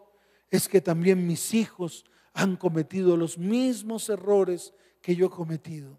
[0.50, 5.96] es que también mis hijos han cometido los mismos errores que yo he cometido.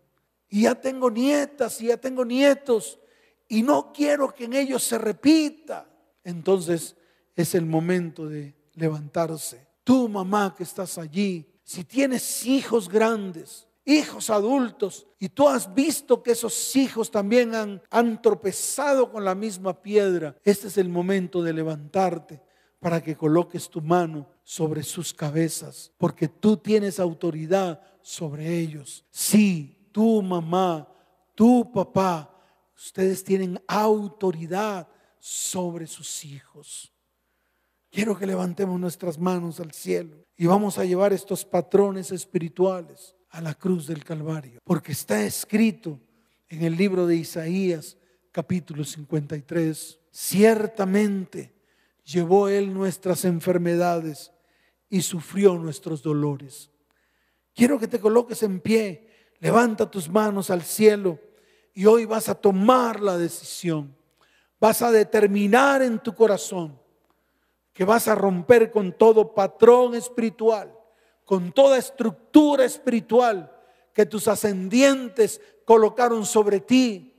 [0.49, 2.99] Y ya tengo nietas y ya tengo nietos
[3.47, 5.89] y no quiero que en ellos se repita.
[6.21, 6.97] Entonces
[7.33, 9.65] es el momento de levantarse.
[9.85, 16.21] Tú, mamá, que estás allí, si tienes hijos grandes, hijos adultos y tú has visto
[16.21, 21.53] que esos hijos también han, tropezado con la misma piedra, este es el momento de
[21.53, 22.43] levantarte
[22.79, 29.05] para que coloques tu mano sobre sus cabezas, porque tú tienes autoridad sobre ellos.
[29.09, 30.87] Sí, tu mamá,
[31.33, 32.29] tu papá,
[32.75, 36.93] ustedes tienen autoridad sobre sus hijos.
[37.89, 43.41] Quiero que levantemos nuestras manos al cielo y vamos a llevar estos patrones espirituales a
[43.41, 45.99] la cruz del Calvario, porque está escrito
[46.49, 47.97] en el libro de Isaías
[48.31, 51.53] capítulo 53, ciertamente
[52.03, 54.31] llevó Él nuestras enfermedades
[54.89, 56.69] y sufrió nuestros dolores.
[57.53, 59.09] Quiero que te coloques en pie,
[59.39, 61.19] levanta tus manos al cielo
[61.73, 63.95] y hoy vas a tomar la decisión,
[64.59, 66.79] vas a determinar en tu corazón
[67.73, 70.76] que vas a romper con todo patrón espiritual
[71.27, 73.51] con toda estructura espiritual
[73.93, 77.13] que tus ascendientes colocaron sobre ti.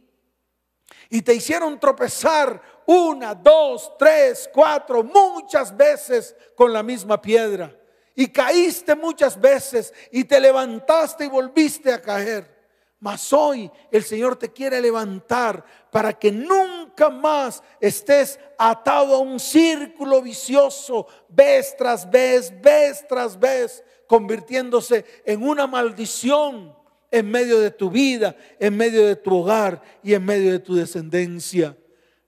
[1.11, 7.79] Y te hicieron tropezar una, dos, tres, cuatro, muchas veces con la misma piedra.
[8.15, 12.57] Y caíste muchas veces y te levantaste y volviste a caer.
[13.01, 16.78] Mas hoy el Señor te quiere levantar para que nunca
[17.09, 25.43] más estés atado a un círculo vicioso, vez tras vez, vez tras vez, convirtiéndose en
[25.43, 26.77] una maldición
[27.11, 30.75] en medio de tu vida, en medio de tu hogar y en medio de tu
[30.75, 31.77] descendencia.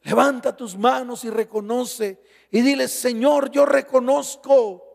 [0.02, 4.86] Levanta tus manos y reconoce y dile, Señor, yo reconozco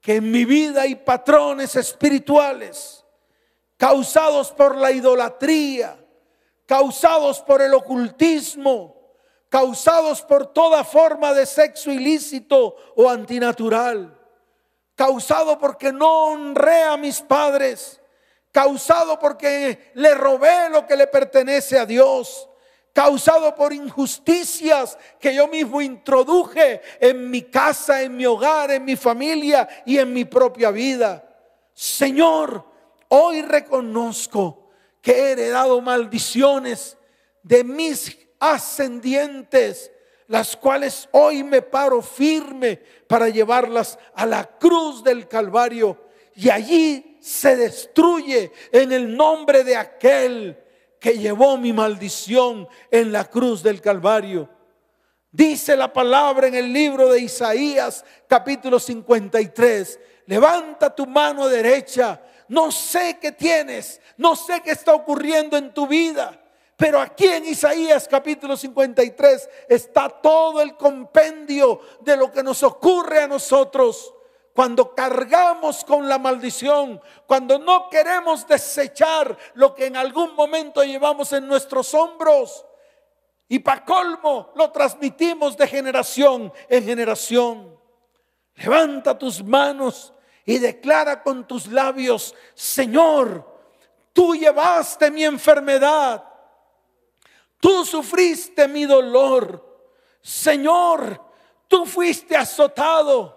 [0.00, 3.04] que en mi vida hay patrones espirituales
[3.76, 5.98] causados por la idolatría,
[6.66, 8.95] causados por el ocultismo,
[9.56, 14.14] causados por toda forma de sexo ilícito o antinatural
[14.94, 17.98] causado porque no honré a mis padres,
[18.52, 22.50] causado porque le robé lo que le pertenece a Dios,
[22.92, 28.96] causado por injusticias que yo mismo introduje en mi casa, en mi hogar, en mi
[28.96, 31.26] familia y en mi propia vida.
[31.72, 32.62] Señor,
[33.08, 34.68] hoy reconozco
[35.00, 36.98] que he heredado maldiciones
[37.42, 39.90] de mis ascendientes
[40.28, 46.04] las cuales hoy me paro firme para llevarlas a la cruz del Calvario.
[46.34, 50.58] Y allí se destruye en el nombre de aquel
[51.00, 54.48] que llevó mi maldición en la cruz del Calvario.
[55.30, 62.72] Dice la palabra en el libro de Isaías capítulo 53, levanta tu mano derecha, no
[62.72, 66.40] sé qué tienes, no sé qué está ocurriendo en tu vida
[66.76, 73.22] Pero aquí en Isaías capítulo 53 está todo el compendio de lo que nos ocurre
[73.22, 74.12] a nosotros
[74.52, 81.32] cuando cargamos con la maldición, cuando no queremos desechar lo que en algún momento llevamos
[81.32, 82.64] en nuestros hombros.
[83.48, 87.78] Y para colmo lo transmitimos de generación en generación.
[88.54, 90.12] Levanta tus manos
[90.44, 93.44] y declara con tus labios, Señor,
[94.12, 96.24] tú llevaste mi enfermedad,
[97.66, 99.90] tú sufriste mi dolor,
[100.20, 101.20] Señor,
[101.66, 103.36] tú fuiste azotado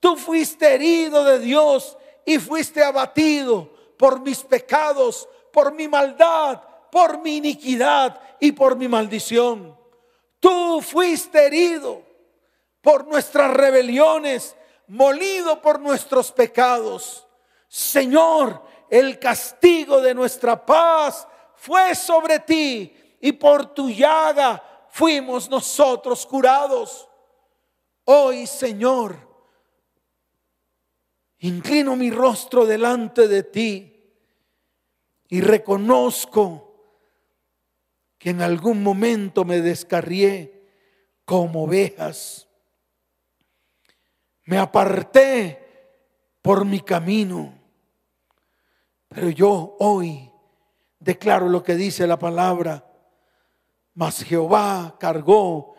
[0.00, 7.20] Tú fuiste herido de Dios y fuiste abatido por mis pecados, por mi maldad, por
[7.20, 9.76] mi iniquidad y por mi maldición.
[10.38, 12.02] Tú fuiste herido
[12.80, 14.54] por nuestras rebeliones,
[14.86, 17.26] molido por nuestros pecados.
[17.66, 26.24] Señor, el castigo de nuestra paz fue sobre ti y por tu llaga fuimos nosotros
[26.26, 27.08] curados.
[28.04, 29.28] Hoy, Señor,
[31.40, 34.12] Inclino mi rostro delante de ti
[35.28, 36.64] y reconozco
[38.18, 40.66] que en algún momento me descarrié
[41.24, 42.48] como ovejas.
[44.46, 45.92] Me aparté
[46.42, 47.54] por mi camino.
[49.08, 50.32] Pero yo hoy
[50.98, 52.87] declaro lo que dice la palabra.
[53.98, 55.74] Mas Jehová cargó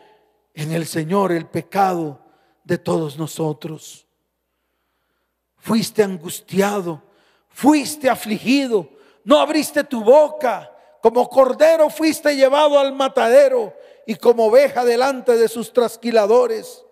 [0.52, 2.20] en el Señor el pecado
[2.64, 4.06] de todos nosotros
[5.60, 7.02] fuiste angustiado,
[7.48, 8.88] fuiste afligido,
[9.24, 10.70] no abriste tu boca,
[11.02, 13.74] como cordero fuiste llevado al matadero
[14.06, 16.84] y como oveja delante de sus trasquiladores.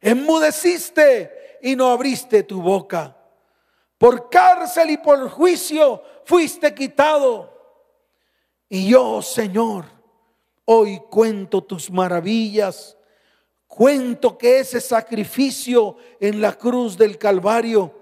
[0.00, 3.16] Enmudeciste y no abriste tu boca.
[3.98, 7.59] Por cárcel y por juicio fuiste quitado.
[8.70, 9.84] Y yo, Señor,
[10.64, 12.96] hoy cuento tus maravillas
[13.70, 17.94] Cuento que ese sacrificio en la cruz del Calvario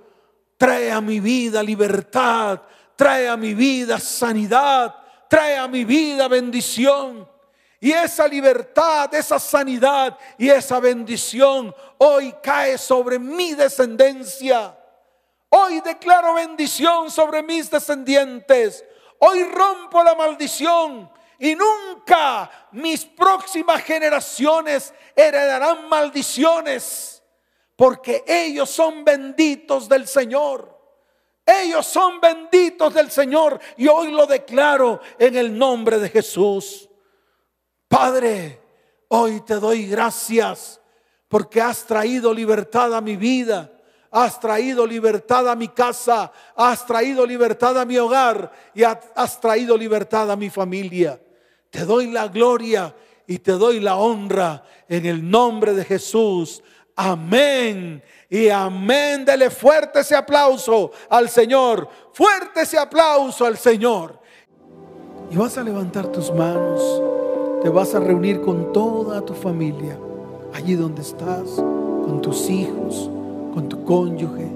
[0.56, 2.62] trae a mi vida libertad,
[2.96, 4.94] trae a mi vida sanidad,
[5.28, 7.28] trae a mi vida bendición.
[7.80, 14.74] Y esa libertad, esa sanidad y esa bendición hoy cae sobre mi descendencia.
[15.50, 18.82] Hoy declaro bendición sobre mis descendientes.
[19.20, 27.22] Hoy rompo la maldición y nunca mis próximas generaciones heredarán maldiciones,
[27.76, 30.76] porque ellos son benditos del Señor.
[31.46, 36.88] Ellos son benditos del Señor y hoy lo declaro en el nombre de Jesús.
[37.88, 38.60] Padre,
[39.08, 40.78] hoy te doy gracias
[41.26, 43.72] porque has traído libertad a mi vida
[44.10, 49.76] has traído libertad a mi casa, has traído libertad a mi hogar y has traído
[49.76, 51.20] libertad a mi familia.
[51.70, 52.94] Te doy la gloria
[53.26, 56.62] y te doy la honra en el nombre de Jesús.
[56.96, 58.02] Amén.
[58.30, 59.24] Y amén.
[59.24, 61.88] Dele fuerte ese aplauso al Señor.
[62.12, 64.18] Fuerte ese aplauso al Señor.
[65.30, 67.02] Y vas a levantar tus manos.
[67.62, 69.98] Te vas a reunir con toda tu familia.
[70.54, 71.50] Allí donde estás.
[71.50, 73.10] Con tus hijos.
[73.58, 74.46] Con tu cónyuge.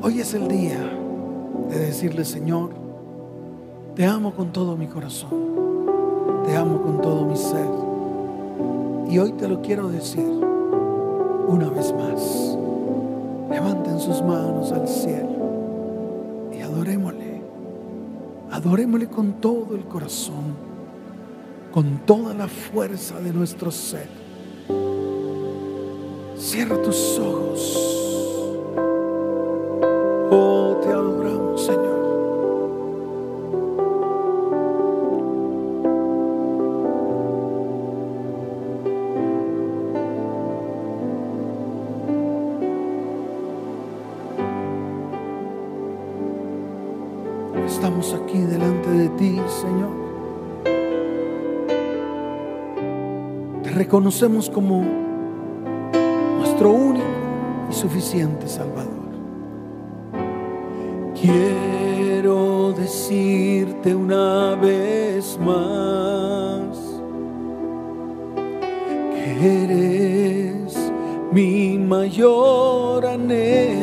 [0.00, 0.78] Hoy es el día
[1.68, 2.70] de decirle, Señor,
[3.96, 5.32] te amo con todo mi corazón.
[6.46, 7.66] Te amo con todo mi ser.
[9.10, 10.24] Y hoy te lo quiero decir
[11.48, 12.56] una vez más.
[13.50, 17.42] Levanten sus manos al cielo y adorémosle.
[18.52, 20.54] Adorémosle con todo el corazón,
[21.72, 24.23] con toda la fuerza de nuestro ser.
[26.54, 27.76] Cierra tus ojos.
[30.30, 31.94] Oh, te adoramos, Señor.
[53.74, 55.13] reconocemos como
[56.54, 57.04] nuestro único
[57.68, 58.92] y suficiente Salvador.
[61.20, 66.78] Quiero decirte una vez más
[69.14, 70.92] que eres
[71.32, 73.73] mi mayor anhelo.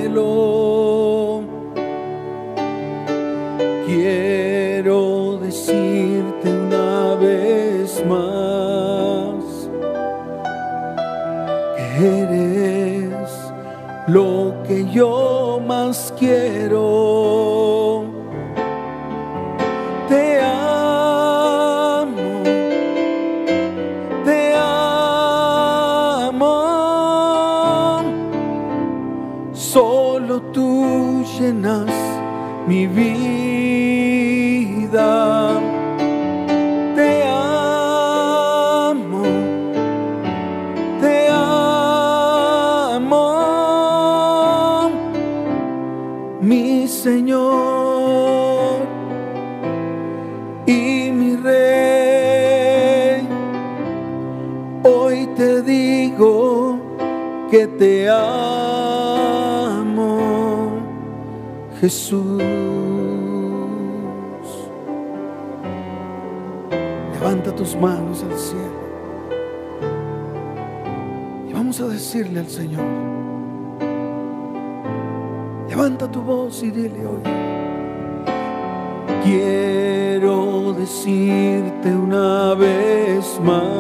[61.82, 62.44] Jesús.
[67.14, 68.82] Levanta tus manos al cielo.
[71.50, 72.86] Y vamos a decirle al Señor.
[75.70, 77.24] Levanta tu voz y dile hoy.
[79.24, 83.71] Quiero decirte una vez más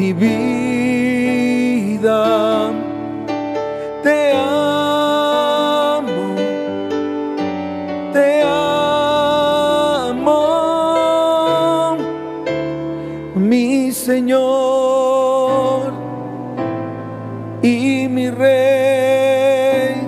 [0.00, 0.32] mi vida.
[4.02, 6.36] Te amo,
[8.14, 10.38] te amo,
[13.34, 15.92] mi Señor
[17.62, 20.00] y mi Rey.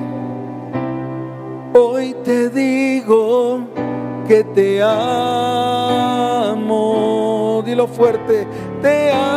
[1.75, 3.67] Hoy te digo
[4.27, 5.03] que te amo.
[7.67, 8.47] Dilo fuerte,
[8.81, 9.32] te amo.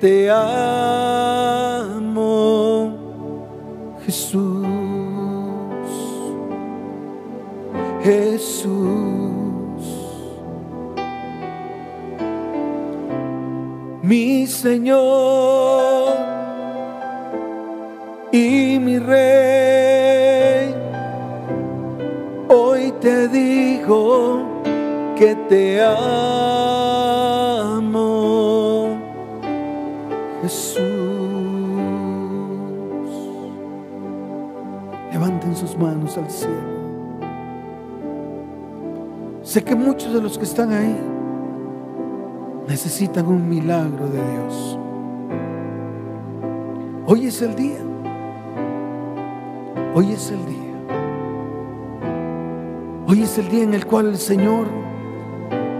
[0.00, 1.76] Te amo,
[4.06, 4.66] Jesús,
[8.02, 8.70] Jesús.
[14.02, 16.16] Mi Señor
[18.32, 20.74] y mi Rey,
[22.48, 24.62] hoy te digo
[25.16, 26.69] que te amo,
[30.50, 30.82] Jesús.
[35.12, 36.80] Levanten sus manos al cielo.
[39.44, 40.96] Sé que muchos de los que están ahí
[42.66, 44.78] necesitan un milagro de Dios.
[47.06, 47.78] Hoy es el día.
[49.94, 50.58] Hoy es el día.
[53.06, 54.66] Hoy es el día en el cual el Señor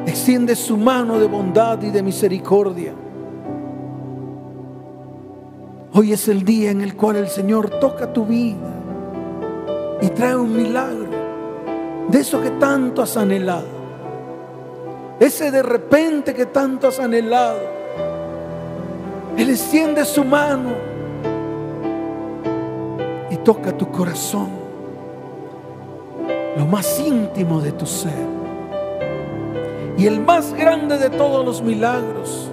[0.06, 2.94] extiende su mano de bondad y de misericordia.
[6.00, 8.70] Hoy es el día en el cual el Señor toca tu vida
[10.00, 11.10] y trae un milagro
[12.08, 13.66] de eso que tanto has anhelado.
[15.20, 17.58] Ese de repente que tanto has anhelado.
[19.36, 20.70] Él extiende su mano
[23.30, 24.48] y toca tu corazón,
[26.56, 28.26] lo más íntimo de tu ser.
[29.98, 32.50] Y el más grande de todos los milagros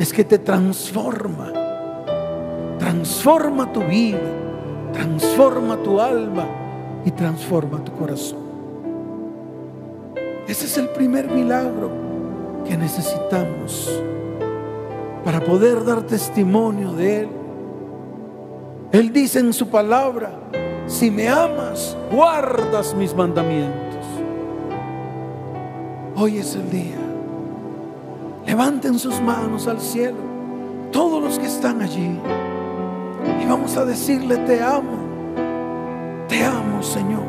[0.00, 1.52] es que te transforma,
[2.98, 4.18] transforma tu vida,
[4.92, 6.44] transforma tu alma
[7.04, 8.40] y transforma tu corazón.
[10.48, 11.92] Ese es el primer milagro
[12.66, 13.88] que necesitamos
[15.24, 17.28] para poder dar testimonio de Él.
[18.90, 20.32] Él dice en su palabra,
[20.88, 24.04] si me amas, guardas mis mandamientos.
[26.16, 26.98] Hoy es el día.
[28.44, 30.16] Levanten sus manos al cielo,
[30.90, 32.18] todos los que están allí.
[33.40, 34.98] Y vamos a decirle, te amo,
[36.28, 37.26] te amo Señor.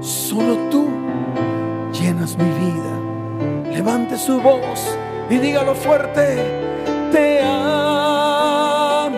[0.00, 0.88] Solo tú
[1.92, 3.72] llenas mi vida.
[3.72, 4.96] Levante su voz
[5.30, 6.36] y dígalo fuerte,
[7.12, 9.10] te amo,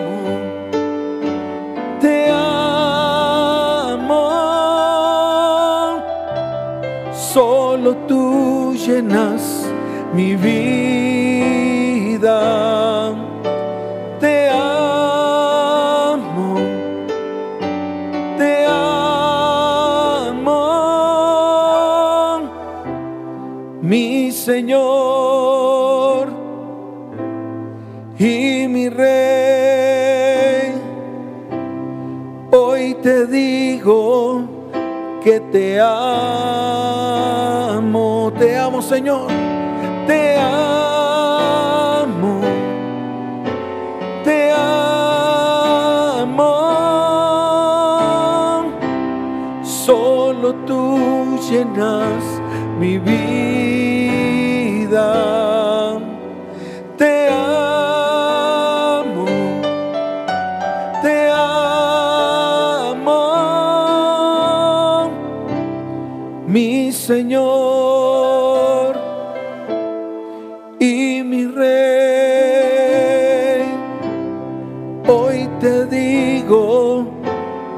[1.99, 2.35] te amo.
[7.13, 9.65] Solo tú llenas
[10.13, 10.84] mi vida.
[35.25, 37.01] Que te amo,
[38.37, 39.27] te amo Señor,
[40.05, 42.41] te amo,
[44.23, 46.43] te amo.
[49.63, 52.34] Solo tú llenas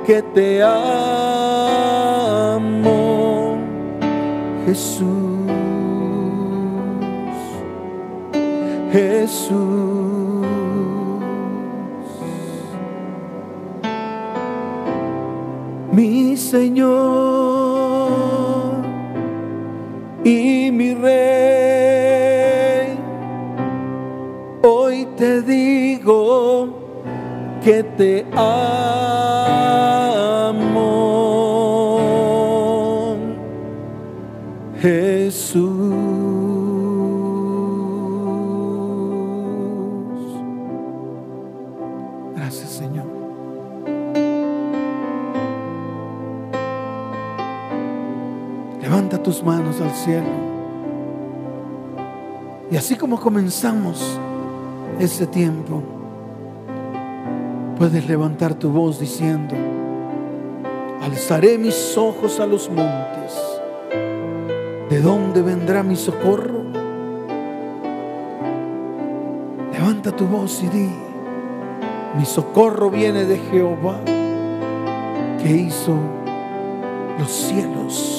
[0.07, 0.77] que te amo,
[4.65, 5.27] Jesús.
[8.89, 10.47] Jesús,
[15.91, 16.87] mi Señor
[20.23, 22.97] y mi Rey.
[24.63, 26.69] Hoy te digo
[27.61, 28.96] que te amo,
[49.27, 50.29] tus manos al cielo.
[52.71, 54.17] Y así como comenzamos
[54.99, 55.83] ese tiempo,
[57.77, 59.53] puedes levantar tu voz diciendo,
[61.01, 63.35] alzaré mis ojos a los montes.
[64.89, 66.63] ¿De dónde vendrá mi socorro?
[69.73, 70.89] Levanta tu voz y di,
[72.17, 73.99] mi socorro viene de Jehová,
[75.43, 75.97] que hizo
[77.19, 78.16] los cielos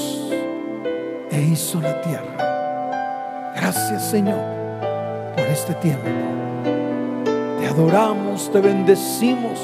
[1.42, 3.52] hizo la tierra.
[3.54, 4.38] Gracias Señor
[5.36, 6.08] por este tiempo.
[7.58, 9.58] Te adoramos, te bendecimos,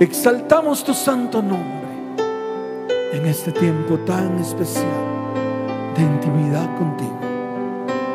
[0.00, 1.84] exaltamos tu santo nombre
[3.12, 4.84] en este tiempo tan especial
[5.96, 7.18] de intimidad contigo.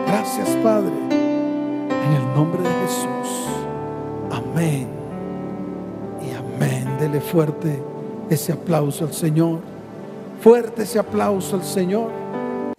[0.08, 3.48] Gracias Padre, en el nombre de Jesús.
[4.32, 4.88] Amén
[6.22, 6.98] y amén.
[7.00, 7.82] Dele fuerte
[8.30, 9.60] ese aplauso al Señor.
[10.42, 12.19] Fuerte ese aplauso al Señor.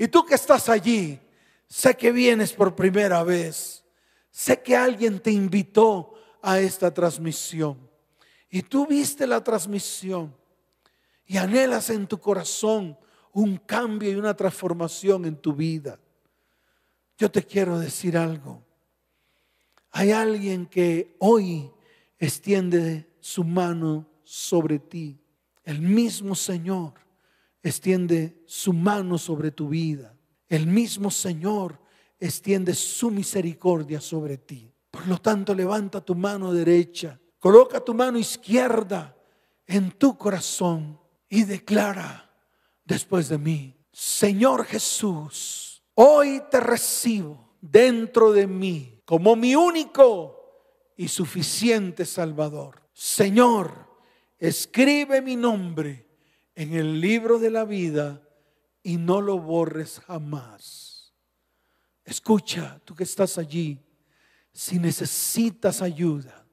[0.01, 1.21] Y tú que estás allí,
[1.69, 3.85] sé que vienes por primera vez.
[4.31, 7.77] Sé que alguien te invitó a esta transmisión.
[8.49, 10.35] Y tú viste la transmisión
[11.27, 12.99] y anhelas en tu corazón
[13.35, 16.01] un cambio y una transformación en tu vida.
[17.19, 18.65] Yo te quiero decir algo.
[19.91, 21.71] Hay alguien que hoy
[22.19, 25.21] extiende su mano sobre ti.
[25.63, 26.95] El mismo Señor
[27.63, 30.17] extiende su mano sobre tu vida.
[30.49, 31.81] El mismo Señor
[32.19, 34.73] extiende su misericordia sobre ti.
[34.91, 39.17] Por lo tanto, levanta tu mano derecha, coloca tu mano izquierda
[39.67, 40.99] en tu corazón
[41.29, 42.29] y declara
[42.85, 50.41] después de mí, Señor Jesús, hoy te recibo dentro de mí como mi único
[50.97, 52.83] y suficiente Salvador.
[52.93, 53.73] Señor,
[54.39, 56.10] escribe mi nombre
[56.55, 58.23] en el libro de la vida
[58.83, 61.13] y no lo borres jamás.
[62.05, 63.79] Escucha, tú que estás allí,
[64.53, 66.47] si necesitas ayuda,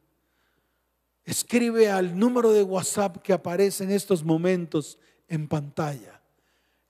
[1.23, 6.21] escribe al número de WhatsApp que aparece en estos momentos en pantalla.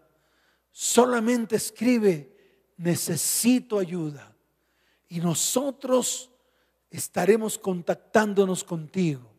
[0.70, 2.36] Solamente escribe,
[2.76, 4.36] necesito ayuda.
[5.08, 6.33] Y nosotros
[6.96, 9.34] estaremos contactándonos contigo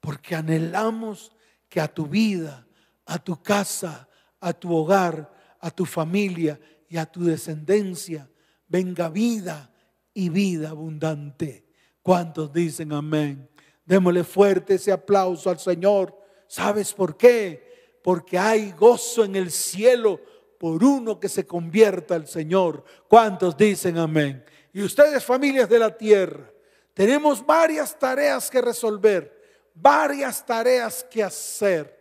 [0.00, 1.32] porque anhelamos
[1.68, 2.66] que a tu vida,
[3.04, 4.08] a tu casa,
[4.40, 8.28] a tu hogar, a tu familia y a tu descendencia
[8.68, 9.70] venga vida
[10.14, 11.66] y vida abundante.
[12.02, 13.48] ¿Cuántos dicen amén?
[13.84, 16.16] Démosle fuerte ese aplauso al Señor.
[16.46, 17.98] ¿Sabes por qué?
[18.02, 20.20] Porque hay gozo en el cielo
[20.58, 22.84] por uno que se convierta al Señor.
[23.08, 24.44] ¿Cuántos dicen amén?
[24.72, 26.50] Y ustedes, familias de la tierra,
[26.96, 31.94] tenemos varias tareas que resolver, varias tareas que hacer.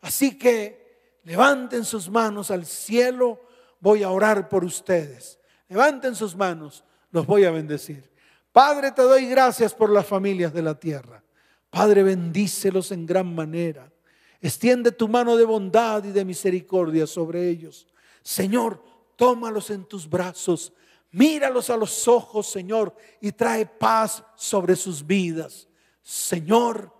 [0.00, 3.40] Así que levanten sus manos al cielo,
[3.78, 5.38] voy a orar por ustedes.
[5.68, 6.82] Levanten sus manos,
[7.12, 8.10] los voy a bendecir.
[8.50, 11.22] Padre, te doy gracias por las familias de la tierra.
[11.70, 13.92] Padre, bendícelos en gran manera.
[14.40, 17.86] Extiende tu mano de bondad y de misericordia sobre ellos.
[18.24, 18.82] Señor,
[19.14, 20.72] tómalos en tus brazos.
[21.12, 25.68] Míralos a los ojos, Señor, y trae paz sobre sus vidas.
[26.02, 26.94] Señor,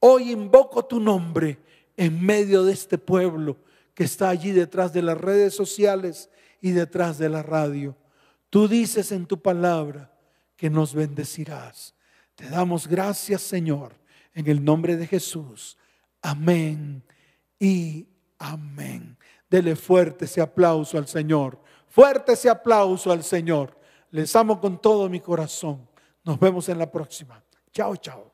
[0.00, 1.58] hoy invoco tu nombre
[1.96, 3.58] en medio de este pueblo
[3.94, 7.96] que está allí detrás de las redes sociales y detrás de la radio.
[8.48, 10.12] Tú dices en tu palabra
[10.56, 11.94] que nos bendecirás.
[12.34, 13.92] Te damos gracias, Señor,
[14.34, 15.76] en el nombre de Jesús.
[16.22, 17.04] Amén
[17.58, 18.08] y
[18.38, 19.16] amén.
[19.48, 21.60] Dele fuerte ese aplauso al Señor.
[21.90, 23.76] Fuerte ese aplauso al Señor.
[24.12, 25.86] Les amo con todo mi corazón.
[26.24, 27.42] Nos vemos en la próxima.
[27.72, 28.29] Chao, chao.